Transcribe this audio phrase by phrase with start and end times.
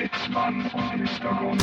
[0.00, 1.62] Sitzmann vom Hintergrund.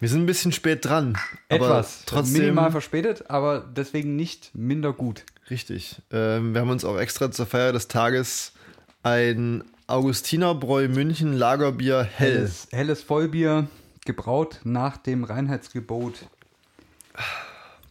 [0.00, 1.16] Wir sind ein bisschen spät dran.
[1.48, 1.68] Etwas.
[1.68, 2.42] Aber trotzdem.
[2.42, 5.24] Minimal verspätet, aber deswegen nicht minder gut.
[5.48, 6.02] Richtig.
[6.10, 8.52] Ähm, wir haben uns auch extra zur Feier des Tages
[9.06, 12.38] ein Augustinerbräu München Lagerbier hell.
[12.38, 13.68] Helles, helles Vollbier,
[14.04, 16.26] gebraut nach dem Reinheitsgebot.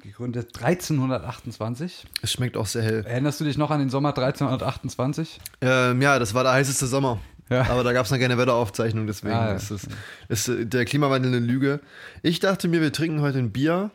[0.02, 2.05] Gegründet 1328.
[2.21, 3.05] Es schmeckt auch sehr hell.
[3.07, 5.40] Erinnerst du dich noch an den Sommer 1328?
[5.62, 7.20] Ähm, ja, das war der heißeste Sommer.
[7.49, 7.62] Ja.
[7.70, 9.55] Aber da gab es noch keine Wetteraufzeichnung, deswegen Ah, ja.
[9.55, 9.88] ist, es,
[10.27, 11.79] ist äh, der Klimawandel eine Lüge.
[12.23, 13.90] Ich dachte mir, wir trinken heute ein Bier,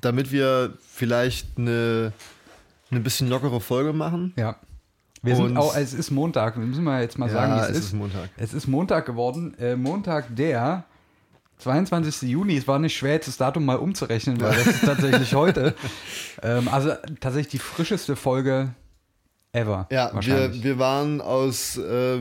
[0.00, 2.12] damit wir vielleicht eine,
[2.90, 4.32] eine bisschen lockere Folge machen.
[4.36, 4.56] Ja.
[5.24, 7.78] Wir sind auch, es ist Montag, wir müssen mal jetzt mal sagen, wie es, es
[7.78, 7.84] ist.
[7.86, 8.28] ist Montag.
[8.36, 9.54] Es ist Montag geworden.
[9.58, 10.84] Äh, Montag der
[11.58, 12.28] 22.
[12.30, 12.56] Juni.
[12.56, 15.74] Es war nicht schwer, jetzt das Datum mal umzurechnen, weil das ist tatsächlich heute.
[16.42, 18.74] Ähm, also tatsächlich die frischeste Folge
[19.52, 19.86] ever.
[19.90, 22.18] Ja, wir, wir waren aus äh,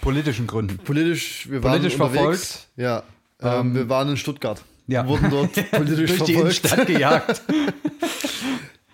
[0.00, 0.78] politischen Gründen.
[0.78, 2.52] politisch, wir Politisch waren unterwegs.
[2.52, 2.68] verfolgt.
[2.76, 3.02] Ja,
[3.42, 4.62] ähm, wir waren in Stuttgart.
[4.86, 5.06] Ja.
[5.06, 6.40] Wurden dort politisch Durch die verfolgt.
[6.64, 7.42] Innenstadt gejagt.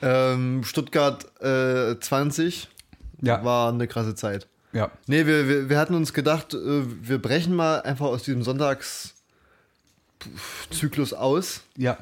[0.03, 2.69] Ähm, Stuttgart äh, 20
[3.23, 4.47] ja, war eine krasse Zeit.
[4.73, 4.91] ja.
[5.07, 11.13] Nee, wir, wir, wir hatten uns gedacht, äh, wir brechen mal einfach aus diesem Sonntagszyklus
[11.13, 11.99] aus, Ja,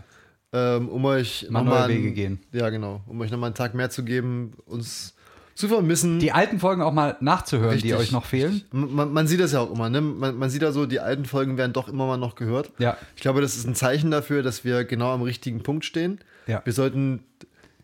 [0.53, 2.41] ähm, um euch Mal nochmal neue einen- Wege gehen.
[2.53, 5.15] Ja, genau, um euch nochmal einen Tag mehr zu geben, uns
[5.57, 6.19] zu vermissen.
[6.19, 8.63] die alten Folgen auch mal nachzuhören, die Richtig, euch noch fehlen.
[8.73, 10.01] Man, man sieht das ja auch immer, ne?
[10.01, 12.73] Man, man sieht ja so, die alten Folgen werden doch immer mal noch gehört.
[12.79, 12.97] Ja.
[13.15, 16.19] Ich glaube, das ist ein Zeichen dafür, dass wir genau am richtigen Punkt stehen.
[16.49, 16.61] Ja.
[16.65, 17.23] Wir sollten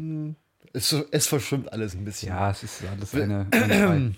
[0.76, 2.30] Es, es verschwimmt alles ein bisschen.
[2.30, 3.48] Ja, es ist alles eine.
[3.52, 4.14] eine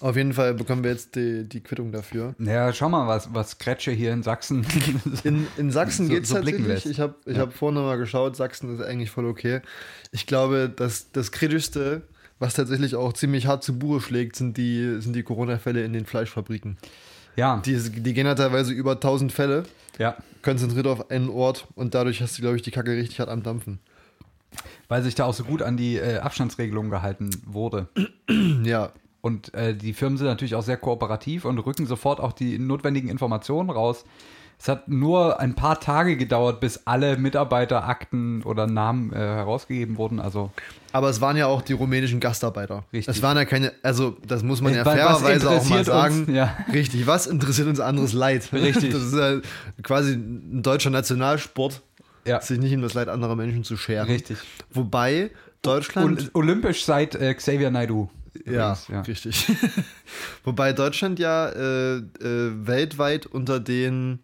[0.00, 2.34] Auf jeden Fall bekommen wir jetzt die, die Quittung dafür.
[2.38, 4.64] ja, schau mal, was, was Kretsche hier in Sachsen.
[5.24, 6.66] In, in Sachsen So- geht es so tatsächlich.
[6.66, 6.86] lässt.
[6.86, 7.42] Ich habe ich Ja.
[7.42, 9.60] hab vorhin noch mal geschaut, Sachsen ist eigentlich voll okay.
[10.12, 12.02] Ich glaube, dass das Kritischste,
[12.38, 16.06] was tatsächlich auch ziemlich hart zu Buche schlägt, sind die, sind die Corona-Fälle in den
[16.06, 16.78] Fleischfabriken.
[17.36, 19.64] ja, Die, die gehen ja teilweise über 1000 Fälle,
[19.98, 20.16] ja.
[20.42, 23.42] konzentriert auf einen Ort und dadurch hast du, glaube ich, die Kacke richtig hart am
[23.42, 23.80] Dampfen.
[24.90, 27.88] Weil sich da auch so gut an die äh, Abstandsregelung gehalten wurde.
[28.64, 28.90] Ja,
[29.22, 33.08] Und äh, die Firmen sind natürlich auch sehr kooperativ und rücken sofort auch die notwendigen
[33.08, 34.04] Informationen raus.
[34.58, 40.20] Es hat nur ein paar Tage gedauert, bis alle Mitarbeiterakten oder Namen äh, herausgegeben wurden.
[40.20, 40.50] Also
[40.92, 42.84] aber es waren ja auch die rumänischen Gastarbeiter.
[42.92, 43.16] Richtig.
[43.16, 46.24] Es waren ja keine, also das muss man ja was fairerweise auch mal sagen.
[46.26, 46.36] uns?
[46.36, 46.56] Ja.
[46.72, 48.52] Richtig, was interessiert uns anderes Leid?
[48.52, 48.90] Richtig.
[49.00, 49.40] Das ist ja
[49.82, 51.80] quasi ein deutscher Nationalsport,
[52.30, 54.06] ja, sich nicht um das Leid anderer Menschen zu scheren.
[54.06, 54.38] richtig.
[54.70, 55.30] Wobei
[55.62, 56.06] Deutschland.
[56.06, 58.08] Und olympisch seit äh, Xavier Naidoo.
[58.46, 59.00] ja, ja.
[59.02, 59.46] richtig.
[60.44, 62.02] Wobei Deutschland ja äh, äh,
[62.66, 64.20] weltweit unter den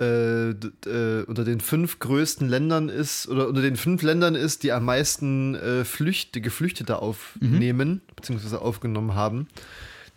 [0.00, 4.72] äh, äh, unter den fünf größten Ländern ist oder unter den fünf Ländern ist, die
[4.72, 9.48] am meisten äh, Flüchte, Geflüchtete aufnehmen beziehungsweise aufgenommen haben.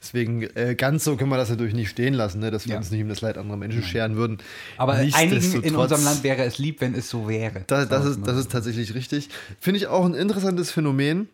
[0.03, 2.77] Deswegen äh, ganz so können wir das natürlich nicht stehen lassen, ne, dass wir Ja.
[2.79, 4.38] uns nicht um das Leid anderer Menschen scheren würden.
[4.77, 7.63] Aber einigen in unserem Land wäre es lieb, wenn es so wäre.
[7.67, 9.29] Da, das, ist, das ist tatsächlich richtig.
[9.61, 11.29] Finde ich auch ein interessantes Phänomen.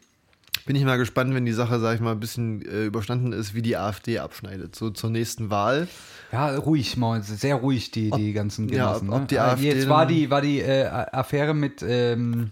[0.68, 3.56] bin ich mal gespannt, wenn die Sache, sag ich mal, ein bisschen äh, überstanden ist,
[3.56, 4.75] wie die AfD abschneidet.
[4.75, 5.88] So zur nächsten Wahl.
[6.31, 9.10] Ja, ruhig, mal, sehr ruhig, die, die ganzen ja, Genossen.
[9.10, 9.42] ob- ob die ne?
[9.42, 12.51] AfD Jetzt war die, war die äh, Affäre mit, ähm,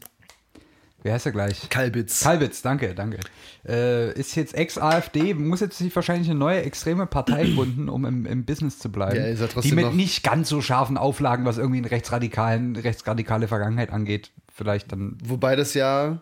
[1.03, 1.69] wer heißt er gleich?
[1.69, 2.21] Kalbitz.
[2.21, 3.19] Kalbitz, danke, danke.
[3.67, 8.25] Äh, ist jetzt Ex-AfD, muss jetzt sich wahrscheinlich eine neue extreme Partei gründen, um im,
[8.25, 9.17] im Business zu bleiben.
[9.17, 11.85] Ja, ist ja die trotzdem mit noch- nicht ganz so scharfen Auflagen, was irgendwie einen
[11.87, 15.17] rechtsradikalen, rechtsradikale Vergangenheit angeht, vielleicht dann.
[15.23, 16.21] Wobei das ja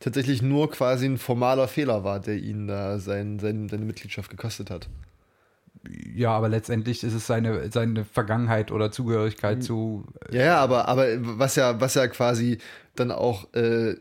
[0.00, 4.70] tatsächlich nur quasi ein formaler Fehler war, der ihn da sein, sein, seine Mitgliedschaft gekostet
[4.70, 4.88] hat.
[6.14, 10.04] Ja, aber letztendlich ist es seine, seine Vergangenheit oder Zugehörigkeit zu.
[10.32, 11.06] Ja, ja, aber, aber
[11.38, 12.58] was ja, was ja quasi
[12.96, 13.94] dann auch äh,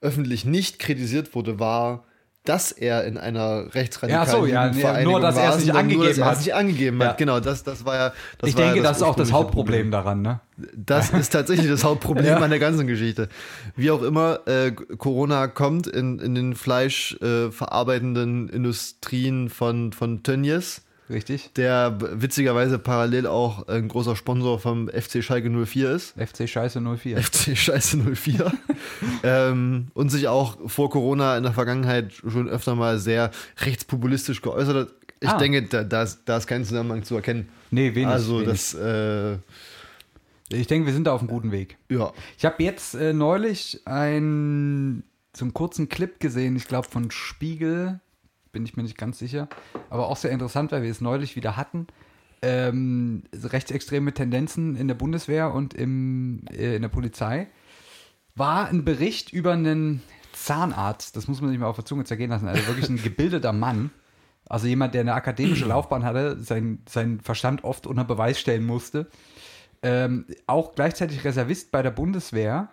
[0.00, 2.04] öffentlich nicht kritisiert wurde, war,
[2.44, 5.66] dass er in einer rechtsradikalen Ja, so, ja, Jugendvereinigung nur, dass er es war, nicht
[5.66, 6.44] sondern nur, dass angegeben er es hat.
[6.44, 7.06] nicht angegeben Ja.
[7.08, 7.18] hat.
[7.18, 8.12] Genau, das, das war ja.
[8.38, 10.40] Das ich war denke, ja das ist auch das Hauptproblem daran, ne?
[10.76, 12.36] Das ist tatsächlich das Hauptproblem Ja.
[12.36, 13.28] an der ganzen Geschichte.
[13.74, 20.82] Wie auch immer, äh, Corona kommt in, in den fleischverarbeitenden äh, Industrien von, von Tönnies,
[21.08, 21.52] Richtig?
[21.54, 26.14] der witzigerweise parallel auch ein großer Sponsor vom FC Schalke 04 ist.
[26.20, 27.16] FC Scheiße 04.
[27.22, 28.52] FC Scheiße 04.
[29.22, 34.76] ähm, und sich auch vor Corona in der Vergangenheit schon öfter mal sehr rechtspopulistisch geäußert
[34.76, 34.94] hat.
[35.20, 35.38] Ich Ah.
[35.38, 37.48] denke, da, da, ist, da ist kein Zusammenhang zu erkennen.
[37.70, 38.08] Nee, wenig.
[38.08, 38.48] also, wenig.
[38.48, 39.38] das, äh,
[40.50, 41.78] Ich denke, wir sind da auf einem guten Weg.
[41.88, 42.12] ja.
[42.36, 45.04] Ich habe jetzt äh, neulich ein,
[45.34, 48.00] so einen kurzen Clip gesehen, ich glaube von Spiegel,
[48.56, 49.50] bin ich mir nicht ganz sicher,
[49.90, 51.88] aber auch sehr interessant, weil wir es neulich wieder hatten.
[52.40, 57.48] Ähm, rechtsextreme Tendenzen in der Bundeswehr und im, äh, in der Polizei.
[58.34, 62.30] War ein Bericht über einen Zahnarzt, das muss man sich mal auf der Zunge zergehen
[62.30, 63.90] lassen, also wirklich ein gebildeter Mann.
[64.48, 69.10] Also jemand, der eine akademische Laufbahn hatte, sein, seinen Verstand oft unter Beweis stellen musste.
[69.82, 72.70] Ähm, auch gleichzeitig Reservist bei der Bundeswehr.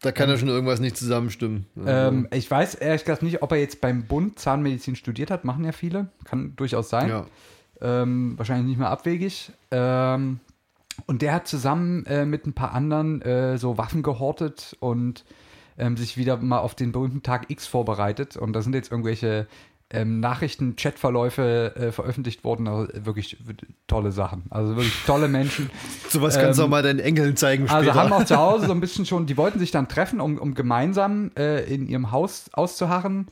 [0.00, 1.66] Da kann ja schon irgendwas nicht zusammenstimmen.
[1.86, 5.44] Ähm, ich weiß ehrlich gesagt nicht, ob er jetzt beim Bund Zahnmedizin studiert hat.
[5.44, 6.08] Machen ja viele.
[6.24, 7.08] Kann durchaus sein.
[7.08, 7.26] ja.
[7.80, 9.52] Ähm, wahrscheinlich nicht mehr abwegig.
[9.70, 10.40] Ähm,
[11.06, 15.24] und der hat zusammen äh, mit ein paar anderen äh, so Waffen gehortet und
[15.76, 18.36] ähm, sich wieder mal auf den berühmten Tag X vorbereitet.
[18.36, 19.46] Und da sind jetzt irgendwelche
[19.94, 22.68] ähm, Nachrichten, Chatverläufe äh, veröffentlicht worden.
[22.68, 23.36] Also wirklich
[23.86, 24.44] tolle Sachen.
[24.50, 25.70] Also wirklich tolle Menschen.
[26.08, 27.76] Sowas kannst du ähm, auch mal deinen Enkeln zeigen später.
[27.76, 30.38] Also haben auch zu Hause so ein bisschen schon, die wollten sich dann treffen, um,
[30.38, 33.28] um gemeinsam äh, in ihrem Haus auszuharren,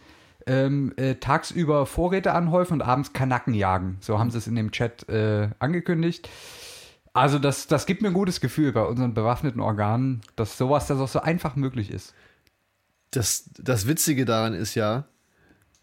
[0.47, 3.99] ähm, äh, tagsüber Vorräte anhäufen und abends Kanacken jagen.
[4.01, 6.29] So haben sie es in dem Chat äh, angekündigt.
[7.13, 10.99] Also das, das gibt mir ein gutes Gefühl bei unseren bewaffneten Organen, dass sowas das
[10.99, 12.15] auch so einfach möglich ist.
[13.11, 15.05] das, das Witzige daran ist ja,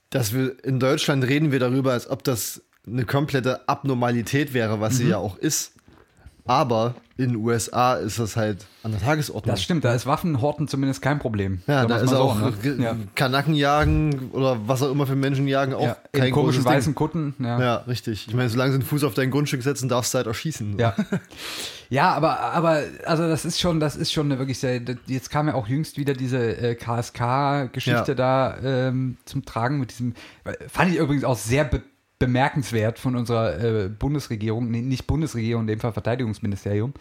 [0.09, 4.93] dass wir in Deutschland reden wir darüber, als ob das eine komplette Abnormalität wäre, was
[4.93, 4.97] Mhm.
[4.97, 5.73] sie ja auch ist.
[6.49, 9.53] Aber in den USA ist das halt an der Tagesordnung.
[9.53, 11.61] Das stimmt, da ist Waffenhorten zumindest kein Problem.
[11.67, 12.53] ja, da wir's ist auch ne?
[12.63, 12.95] Ge- ja.
[13.13, 16.95] Kanaken jagen oder was auch immer für Menschen jagen auch ja, kein in komischen weißen
[16.95, 17.35] Kutten.
[17.37, 17.45] Ding.
[17.45, 18.27] Ja, richtig.
[18.27, 20.79] Ich meine, solange sie einen Fuß auf dein Grundstück setzen, darfst du halt erschießen.
[20.79, 20.95] Ja.
[21.91, 25.47] Ja, aber, aber, also das ist schon, das ist schon eine wirklich sehr, jetzt kam
[25.47, 28.13] ja auch jüngst wieder diese äh, KSK-Geschichte Ja.
[28.15, 30.13] da ähm, zum Tragen mit diesem,
[30.67, 31.81] fand ich übrigens auch sehr be
[32.19, 36.93] bemerkenswert von unserer äh, Bundesregierung, nee, nicht Bundesregierung, in dem Fall Verteidigungsministerium.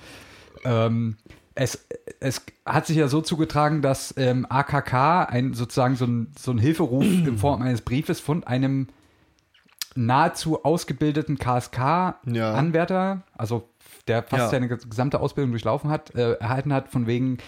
[0.65, 1.17] Ähm,
[1.55, 1.87] es,
[2.21, 6.59] es hat sich ja so zugetragen, dass ähm, AKK ein, sozusagen so ein, so ein
[6.59, 8.87] Hilferuf in Form eines Briefes von einem
[9.97, 13.69] nahezu ausgebildeten KSK-Anwärter, also
[14.07, 14.49] der fast Ja.
[14.51, 17.39] seine gesamte Ausbildung durchlaufen hat, äh, erhalten hat, von wegen,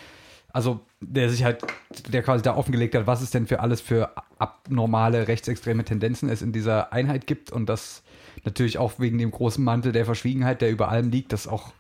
[0.52, 1.62] also der sich halt,
[2.09, 6.42] der quasi da offengelegt hat, was es denn für alles für abnormale rechtsextreme Tendenzen es
[6.42, 8.02] in dieser Einheit gibt und das
[8.45, 11.73] natürlich auch wegen dem großen Mantel der Verschwiegenheit, der über allem liegt, das auch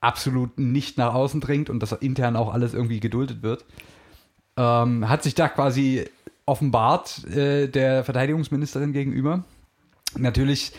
[0.00, 3.64] absolut nicht nach außen dringt und dass intern auch alles irgendwie geduldet wird.
[4.56, 6.08] Ähm, hat sich da quasi
[6.46, 9.44] offenbart äh, der Verteidigungsministerin gegenüber.
[10.16, 10.72] Natürlich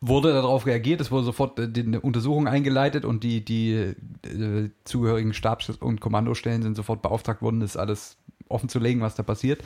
[0.00, 5.32] wurde darauf reagiert, es wurde sofort äh, eine Untersuchung eingeleitet und die, die äh, zugehörigen
[5.32, 9.62] Stabs- und Kommandostellen sind sofort beauftragt worden, das alles offen zu legen, was da passiert.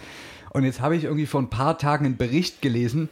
[0.51, 3.09] Und jetzt habe ich irgendwie vor ein paar Tagen einen Bericht gelesen,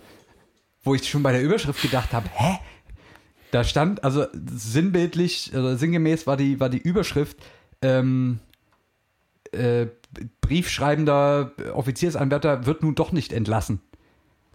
[0.82, 2.58] wo ich schon bei der Überschrift gedacht habe, hä?
[3.50, 7.38] Da stand, also sinnbildlich, oder sinngemäß war die, war die Überschrift,
[7.80, 8.40] ähm,
[9.52, 9.86] äh,
[10.40, 13.80] briefschreibender Offiziersanwärter wird nun doch nicht entlassen.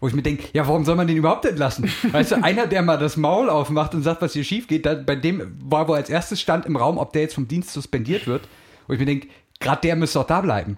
[0.04, 1.90] Wo ich mir denke, ja, warum soll man den überhaupt entlassen?
[2.12, 4.92] Weißt du, einer, der mal das Maul aufmacht und sagt, was hier schief geht, da,
[4.92, 8.26] bei dem war wohl als erstes stand im Raum, ob der jetzt vom Dienst suspendiert
[8.26, 8.42] wird.
[8.86, 9.28] Wo ich mir denke,
[9.60, 10.76] gerade der müsste doch da bleiben.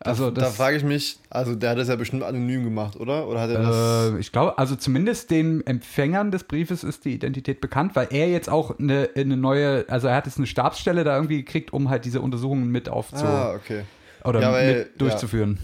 [0.00, 3.28] Also da das, frage ich mich, also der hat das ja bestimmt anonym gemacht, oder?
[3.28, 4.12] Oder hat er das.
[4.14, 8.30] äh, ich glaube, also zumindest den Empfängern des Briefes ist die Identität bekannt, weil er
[8.30, 11.90] jetzt auch eine, eine neue, also er hat jetzt eine Stabsstelle da irgendwie gekriegt, um
[11.90, 13.82] halt diese Untersuchungen mit aufzu ah, okay.
[14.24, 15.58] oder Ja, weil- mit durchzuführen.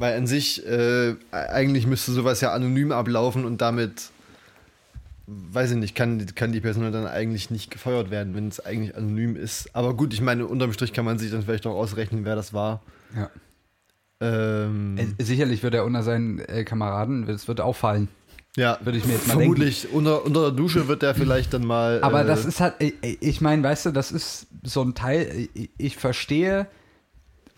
[0.00, 4.10] Weil an sich, äh, eigentlich müsste sowas ja anonym ablaufen und damit,
[5.26, 8.96] weiß ich nicht, kann, kann die Person dann eigentlich nicht gefeuert werden, wenn es eigentlich
[8.96, 9.68] anonym ist.
[9.76, 12.52] Aber gut, ich meine, unterm Strich kann man sich dann vielleicht auch ausrechnen, wer das
[12.54, 12.80] war.
[13.14, 13.30] Ja.
[14.20, 18.08] Ähm, Äh, Sicherlich wird er unter seinen äh, Kameraden, es wird auffallen.
[18.56, 21.64] ja, würde ich mir jetzt mal vermutlich unter, unter der Dusche wird der vielleicht dann
[21.66, 22.00] mal.
[22.02, 25.48] Aber äh, das ist halt, ich- ich meine, weißt du, das ist so ein Teil,
[25.78, 26.66] ich verstehe,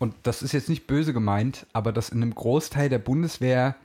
[0.02, 3.76] und das ist jetzt nicht böse gemeint, aber dass in einem Großteil der Bundeswehr,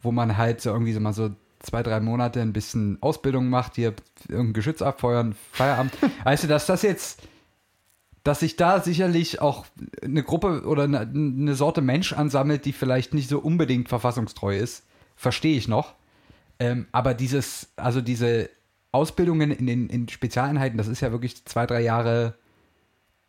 [0.00, 1.30] wo man halt so irgendwie so mal so
[1.60, 3.92] zwei, drei Monate ein bisschen Ausbildung macht, hier
[4.28, 5.92] irgendein Geschütz abfeuern, Feierabend,
[6.24, 7.20] weißt du, dass das jetzt,
[8.24, 9.66] dass sich da sicherlich auch
[10.02, 14.84] eine Gruppe oder eine, eine Sorte Mensch ansammelt, die vielleicht nicht so unbedingt verfassungstreu ist,
[15.16, 15.92] verstehe ich noch.
[16.60, 18.48] Ähm, aber dieses, also diese
[18.90, 22.36] Ausbildungen in den in Spezialeinheiten, das ist ja wirklich zwei, drei Jahre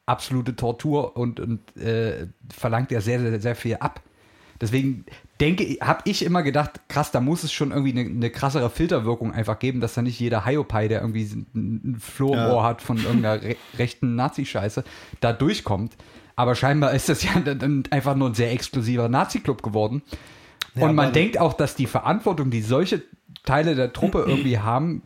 [0.06, 4.02] absolute Tortur und, und äh, verlangt ja sehr, sehr, sehr viel ab.
[4.62, 5.06] Deswegen
[5.42, 9.34] denke, habe ich immer gedacht, krass, da muss es schon irgendwie eine, eine krassere Filterwirkung
[9.34, 12.64] einfach geben, dass da nicht jeder Hiopai, der irgendwie ein Floh Ja.
[12.64, 14.84] Hat von irgendeiner re rechten Nazi-Scheiße,
[15.20, 15.98] da durchkommt.
[16.36, 20.02] Aber scheinbar ist das ja dann einfach nur ein sehr exklusiver Nazi-Club geworden.
[20.76, 23.02] Ja, und man denkt auch, dass die Verantwortung, die solche
[23.44, 25.04] Teile der Truppe irgendwie haben,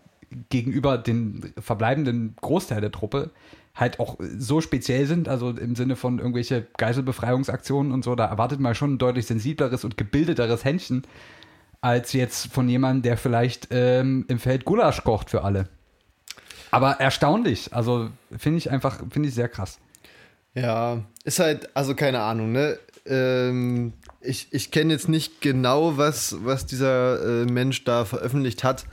[0.50, 3.32] gegenüber den verbleibenden Großteil der Truppe,
[3.77, 8.60] halt auch so speziell sind, also im Sinne von irgendwelche Geiselbefreiungsaktionen und so, da erwartet
[8.60, 11.03] man schon ein deutlich sensibleres und gebildeteres Händchen,
[11.79, 15.69] als jetzt von jemandem, der vielleicht ähm, im Feld Gulasch kocht für alle.
[16.72, 19.79] Aber erstaunlich, also finde ich einfach, finde ich sehr krass.
[20.53, 22.79] Ja, ist halt, also keine Ahnung, ne?
[23.05, 28.86] Ähm, ich ich kenne jetzt nicht genau, was, was dieser äh, Mensch da veröffentlicht hat.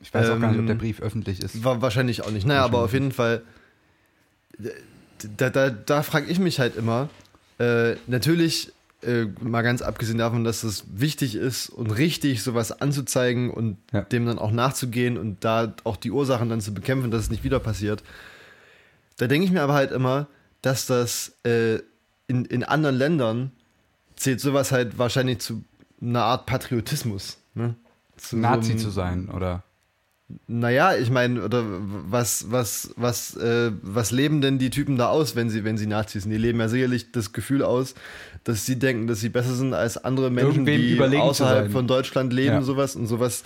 [0.00, 1.62] Ich weiß auch gar nicht, ob Ähm, der Brief öffentlich ist.
[1.62, 2.46] War wahrscheinlich auch nicht.
[2.46, 3.42] Naja, aber auf jeden Fall,
[5.36, 7.08] da, da, da frage ich mich halt immer,
[7.58, 13.50] äh, natürlich, äh, mal ganz abgesehen davon, dass es wichtig ist und richtig, sowas anzuzeigen
[13.50, 14.02] und Ja.
[14.02, 17.44] dem dann auch nachzugehen und da auch die Ursachen dann zu bekämpfen, dass es nicht
[17.44, 18.02] wieder passiert.
[19.16, 20.26] Da denke ich mir aber halt immer,
[20.62, 21.76] dass das äh,
[22.26, 23.52] in, in anderen Ländern
[24.16, 25.64] zählt sowas halt wahrscheinlich zu
[26.02, 27.38] einer Art Patriotismus.
[27.54, 27.74] Ne?
[28.16, 29.62] Zu so Nazi einem- zu sein, oder?
[30.46, 35.36] Naja, ich meine, oder was, was, was, äh, was leben denn die Typen da aus,
[35.36, 36.32] wenn sie, wenn sie Nazis sind?
[36.32, 37.94] Die leben ja sicherlich das Gefühl aus,
[38.44, 42.32] dass sie denken, dass sie besser sind als andere Menschen, Irgendwem die außerhalb von Deutschland
[42.32, 42.62] leben, Ja.
[42.62, 42.96] sowas.
[42.96, 43.42] Und sowas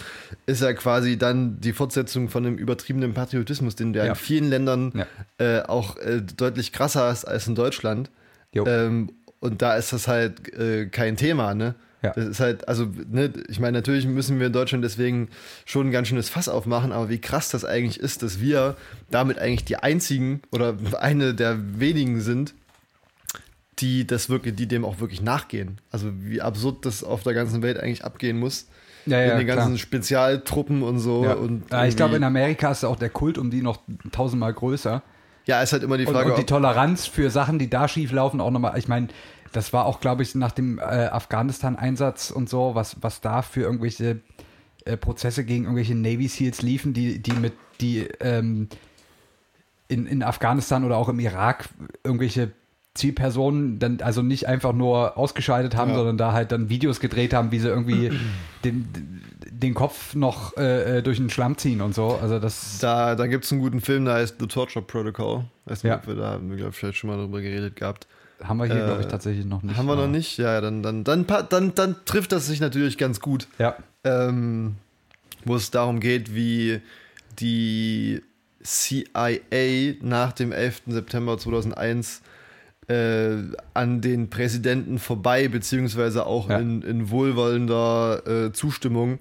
[0.47, 4.11] ist ja quasi dann die Fortsetzung von einem übertriebenen Patriotismus, den der Ja.
[4.13, 5.07] in vielen Ländern Ja.
[5.39, 8.11] äh, auch äh, deutlich krasser ist als in Deutschland.
[8.55, 9.11] Ähm,
[9.41, 11.75] und da ist das halt äh, kein Thema, ne?
[12.05, 12.13] Ja.
[12.15, 15.29] Das ist halt, also, ne, ich meine, natürlich müssen wir in Deutschland deswegen
[15.65, 18.77] schon ein ganz schönes Fass aufmachen, aber wie krass das eigentlich ist, dass wir
[19.11, 22.55] damit eigentlich die einzigen oder eine der wenigen sind,
[23.81, 25.81] die das wirklich, die dem auch wirklich nachgehen.
[25.91, 28.69] Also wie absurd das auf der ganzen Welt eigentlich abgehen muss.
[29.07, 29.79] Ja, mit ja, den ganzen klar.
[29.79, 31.25] Spezialtruppen und so.
[31.25, 31.35] Ja.
[31.35, 33.81] Und ich glaube, in Amerika ist auch der Kult um die noch
[34.13, 35.03] tausendmal größer.
[35.47, 37.87] ja, ist halt immer die Und, Frage, und die ob, Toleranz für Sachen, die da
[37.89, 38.79] schief laufen, auch nochmal.
[38.79, 39.09] Ich meine,
[39.55, 43.61] das war auch, glaube ich, nach dem äh, Afghanistan-Einsatz und so, was, was da für
[43.63, 44.21] irgendwelche
[44.85, 48.69] äh, Prozesse gegen irgendwelche Navy Seals liefen, die, die mit, die ähm,
[49.89, 51.69] in, in Afghanistan oder auch im Irak
[52.03, 52.51] irgendwelche
[52.95, 55.97] Zielpersonen dann also nicht einfach nur ausgeschaltet haben, Ja.
[55.97, 58.13] sondern da halt dann Videos gedreht haben, wie sie irgendwie
[58.65, 59.21] den,
[59.51, 62.19] den Kopf noch äh, äh, durch den Schlamm ziehen und so.
[62.23, 65.45] Also das da, da gibt es einen guten Film, der heißt The Torture Protocol.
[65.65, 65.97] Weiß nicht, Ja.
[65.99, 68.07] ob wir da, haben wir, glaube ich, vielleicht schon mal drüber geredet gehabt.
[68.43, 69.77] Haben wir hier, äh, glaube ich, tatsächlich noch nicht.
[69.77, 70.37] Haben wir noch nicht?
[70.39, 73.47] Ja, dann, dann, dann, dann, dann trifft das sich natürlich ganz gut.
[73.59, 73.77] Ja.
[74.05, 74.77] ähm,
[75.45, 76.81] wo es darum geht, wie
[77.39, 78.23] die
[78.63, 80.83] CIA nach dem 11.
[80.87, 82.23] September 2001
[82.89, 83.37] äh,
[83.75, 86.59] an den Präsidenten vorbei, beziehungsweise auch Ja.
[86.59, 89.19] in, in wohlwollender äh, Zustimmung,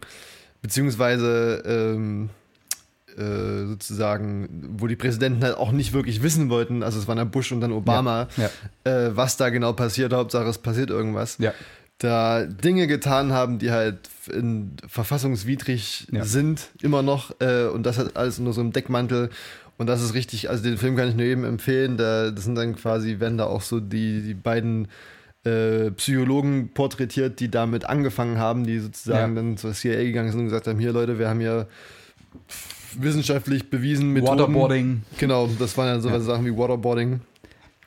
[0.62, 2.30] beziehungsweise ähm,
[3.18, 7.24] äh, sozusagen, wo die Präsidenten halt auch nicht wirklich wissen wollten, also es waren ja
[7.24, 8.50] Bush und dann Obama, Ja.
[8.92, 11.54] Äh, was da genau passiert, Hauptsache es passiert irgendwas Ja.
[12.00, 13.98] da Dinge getan haben, die halt
[14.32, 16.26] in, verfassungswidrig Ja.
[16.26, 17.32] sind, immer noch.
[17.40, 19.30] Äh, und das hat alles unter so einem Deckmantel.
[19.78, 21.98] Und das ist richtig, also den Film kann ich nur jedem empfehlen.
[21.98, 24.88] Da, das sind dann quasi, wenn da auch so die, die beiden
[25.46, 29.42] äh, Psychologen porträtiert, die damit angefangen haben, die sozusagen Ja.
[29.42, 31.68] dann zur CIA gegangen sind und gesagt haben, hier Leute, wir haben hier
[33.02, 34.40] wissenschaftlich bewiesen Methoden.
[34.40, 35.02] Waterboarding.
[35.18, 37.22] Genau, das waren ja so Sachen wie Waterboarding.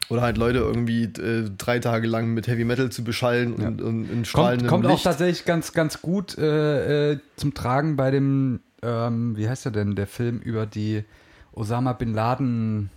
[0.08, 3.86] Oder halt Leute irgendwie äh, drei Tage lang mit Heavy Metal zu beschallen und, Ja.
[3.86, 5.04] und in Kommt, strahlendem kommt auch Licht.
[5.04, 9.96] tatsächlich ganz, ganz gut äh, äh, zum Tragen bei dem, ähm, wie heißt der denn,
[9.96, 11.02] der Film über die
[11.52, 12.90] Osama Bin Laden.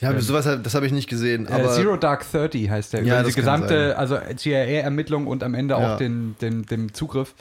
[0.00, 1.46] Ja, ähm, sowas, das habe ich nicht gesehen.
[1.46, 3.02] Äh, Zero Dark Thirty heißt der.
[3.02, 5.94] Ja, Über die gesamte, also CIA-Ermittlung und am Ende ja.
[5.94, 7.34] auch den, den, den Zugriff.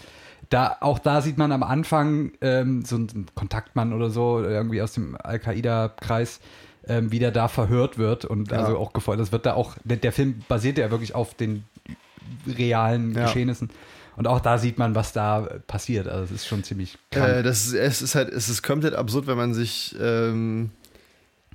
[0.53, 4.93] Da, auch da sieht man am Anfang ähm, so einen Kontaktmann oder so, irgendwie aus
[4.93, 6.41] dem Al-Qaida-Kreis,
[6.87, 8.59] ähm, wie der da verhört wird und ja.
[8.59, 9.21] also auch gefordert.
[9.21, 11.63] Das wird da auch, der, der, Film basiert ja wirklich auf den
[12.45, 13.25] realen ja.
[13.25, 13.71] Geschehnissen.
[14.15, 16.07] Und auch da sieht man, was da passiert.
[16.07, 17.37] Also es ist schon ziemlich krank.
[17.37, 20.69] Äh, das ist, es ist halt, es ist komplett absurd, wenn man sich, ähm,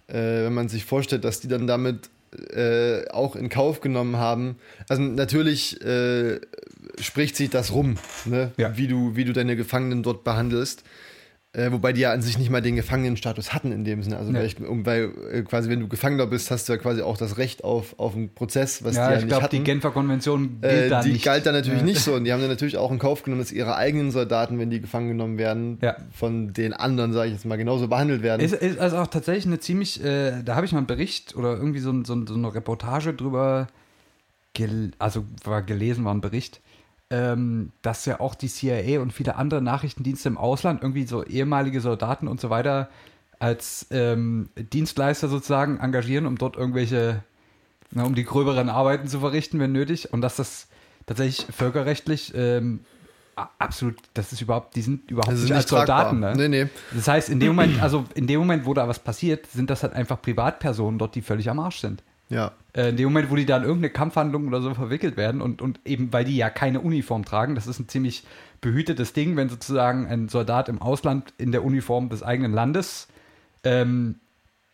[0.09, 2.11] äh, wenn man sich vorstellt, dass die dann damit
[2.51, 4.57] äh, auch in Kauf genommen haben.
[4.89, 6.41] Also natürlich äh,
[7.01, 8.53] spricht sich das rum, ne?
[8.57, 8.77] ja.
[8.77, 10.83] wie, du, wie du deine Gefangenen dort behandelst.
[11.55, 14.19] Äh, wobei die ja an sich nicht mal den Gefangenenstatus hatten in dem Sinne.
[14.19, 14.39] Also nee.
[14.39, 17.65] weil, weil äh, quasi, wenn du Gefangener bist, hast du ja quasi auch das Recht
[17.65, 20.73] auf, auf einen Prozess, was ja, die ja ich nicht glaub, Die Genfer Konvention gilt
[20.73, 21.25] äh, da die nicht.
[21.25, 21.87] galt da natürlich ja.
[21.87, 22.15] nicht so.
[22.15, 24.83] Und die haben dann natürlich auch in Kauf genommen, dass ihre eigenen Soldaten, wenn die
[24.83, 25.97] gefangen genommen werden, ja.
[26.13, 28.43] von den anderen, sage ich jetzt mal, genauso behandelt werden.
[28.43, 31.57] Ist, ist also auch tatsächlich eine ziemlich, äh, da habe ich mal einen Bericht oder
[31.57, 33.69] irgendwie so, so, so eine Reportage drüber,
[34.99, 36.61] also war gelesen, war ein Bericht
[37.11, 41.81] ähm, dass ja auch die CIA und viele andere Nachrichtendienste im Ausland irgendwie so ehemalige
[41.81, 42.89] Soldaten und so weiter
[43.39, 47.23] als ähm, Dienstleister sozusagen engagieren, um dort irgendwelche,
[47.91, 50.13] na, um die gröberen Arbeiten zu verrichten, wenn nötig.
[50.13, 50.67] Und dass das
[51.07, 52.81] tatsächlich völkerrechtlich ähm,
[53.59, 56.21] absolut, das ist überhaupt, die sind überhaupt nicht, nicht als Soldaten.
[56.21, 56.35] Ne?
[56.37, 56.67] Nee, nee.
[56.93, 59.83] Das heißt, in dem Moment, also in dem Moment, wo da was passiert, sind das
[59.83, 62.03] halt einfach Privatpersonen dort, die völlig am Arsch sind.
[62.29, 62.53] Ja.
[62.75, 65.63] Äh, in dem Moment, wo die da in irgendeine Kampfhandlung oder so verwickelt werden und,
[65.63, 68.25] und eben, weil die ja keine Uniform tragen, das ist ein ziemlich
[68.61, 73.09] behütetes Ding, wenn sozusagen ein Soldat im Ausland in der Uniform des eigenen Landes
[73.65, 74.17] ähm,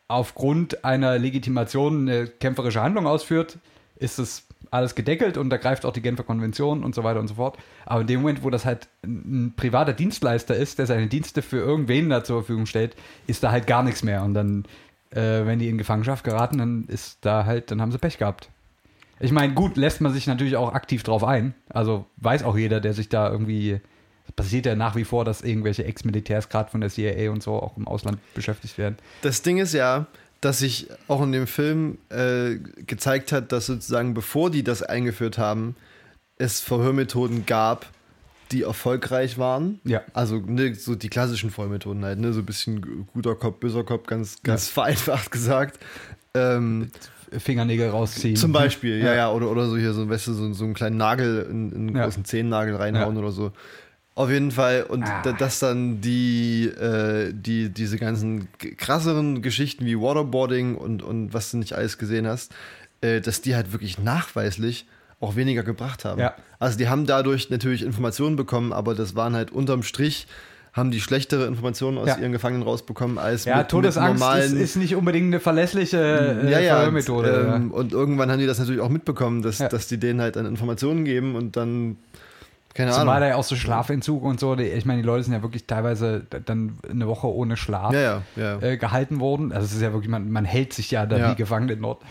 [0.08, 3.58] aufgrund einer Legitimation eine kämpferische Handlung ausführt,
[3.96, 7.28] ist es alles gedeckelt und da greift auch die Genfer Konvention und so weiter und
[7.28, 7.58] so fort.
[7.86, 11.58] Aber in dem Moment, wo das halt ein privater Dienstleister ist, der seine Dienste für
[11.58, 12.96] irgendwen da zur Verfügung stellt,
[13.26, 14.24] ist da halt gar nichts mehr.
[14.24, 14.64] Und dann
[15.14, 18.50] äh, wenn die in Gefangenschaft geraten, dann ist da halt, dann haben sie Pech gehabt.
[19.20, 21.54] Ich meine, gut, lässt man sich natürlich auch aktiv drauf ein.
[21.68, 23.80] Also weiß auch jeder, der sich da irgendwie.
[24.36, 27.76] Passiert ja nach wie vor, dass irgendwelche Ex-Militärs gerade von der CIA und so auch
[27.76, 28.96] im Ausland beschäftigt werden.
[29.20, 30.06] Das Ding ist ja,
[30.40, 32.56] dass sich auch in dem Film äh,
[32.86, 35.76] gezeigt hat, dass sozusagen bevor die das eingeführt haben,
[36.38, 37.86] es Verhörmethoden gab,
[38.52, 39.80] die erfolgreich waren.
[39.84, 40.02] Ja.
[40.12, 42.32] Also ne, so die klassischen Vollmethoden halt, ne?
[42.32, 44.72] so ein bisschen guter Kopf, böser Kopf, ganz, ganz ja.
[44.74, 45.78] vereinfacht gesagt.
[46.34, 46.90] Ähm,
[47.38, 48.36] Fingernägel rausziehen.
[48.36, 50.96] Zum Beispiel, ja, ja, oder, oder so hier so, weißt du, so, so einen kleinen
[50.96, 52.04] Nagel in, in einen ja.
[52.04, 53.52] großen Zehennagel reinhauen oder so.
[54.14, 54.84] Auf jeden Fall.
[54.84, 55.32] Und ah.
[55.32, 61.56] dass dann die, äh, die, diese ganzen krasseren Geschichten wie Waterboarding und, und was du
[61.56, 62.54] nicht alles gesehen hast,
[63.00, 64.86] äh, dass die halt wirklich nachweislich
[65.24, 66.20] auch weniger gebracht haben.
[66.20, 66.34] Ja.
[66.58, 70.26] Also die haben dadurch natürlich Informationen bekommen, aber das waren halt unterm Strich
[70.74, 72.16] haben die schlechtere Informationen aus ja.
[72.16, 75.98] ihren Gefangenen rausbekommen als ja, mit, Todesangst mit normalen, ist, ist, nicht unbedingt eine verlässliche
[76.42, 77.52] äh, ja, ja, Verhörmethode.
[77.54, 79.68] Ähm, und irgendwann haben die das natürlich auch mitbekommen, dass, ja.
[79.68, 81.96] dass die denen halt dann Informationen geben und dann
[82.74, 83.20] keine Zumal Ahnung.
[83.20, 84.58] da ja auch so Schlafentzug und so.
[84.58, 88.60] Ich meine, die Leute sind ja wirklich teilweise dann eine Woche ohne Schlaf ja, ja,
[88.60, 89.52] äh, gehalten worden.
[89.52, 92.02] Also es ist ja wirklich, man, man hält sich ja da wie gefangen in Nord.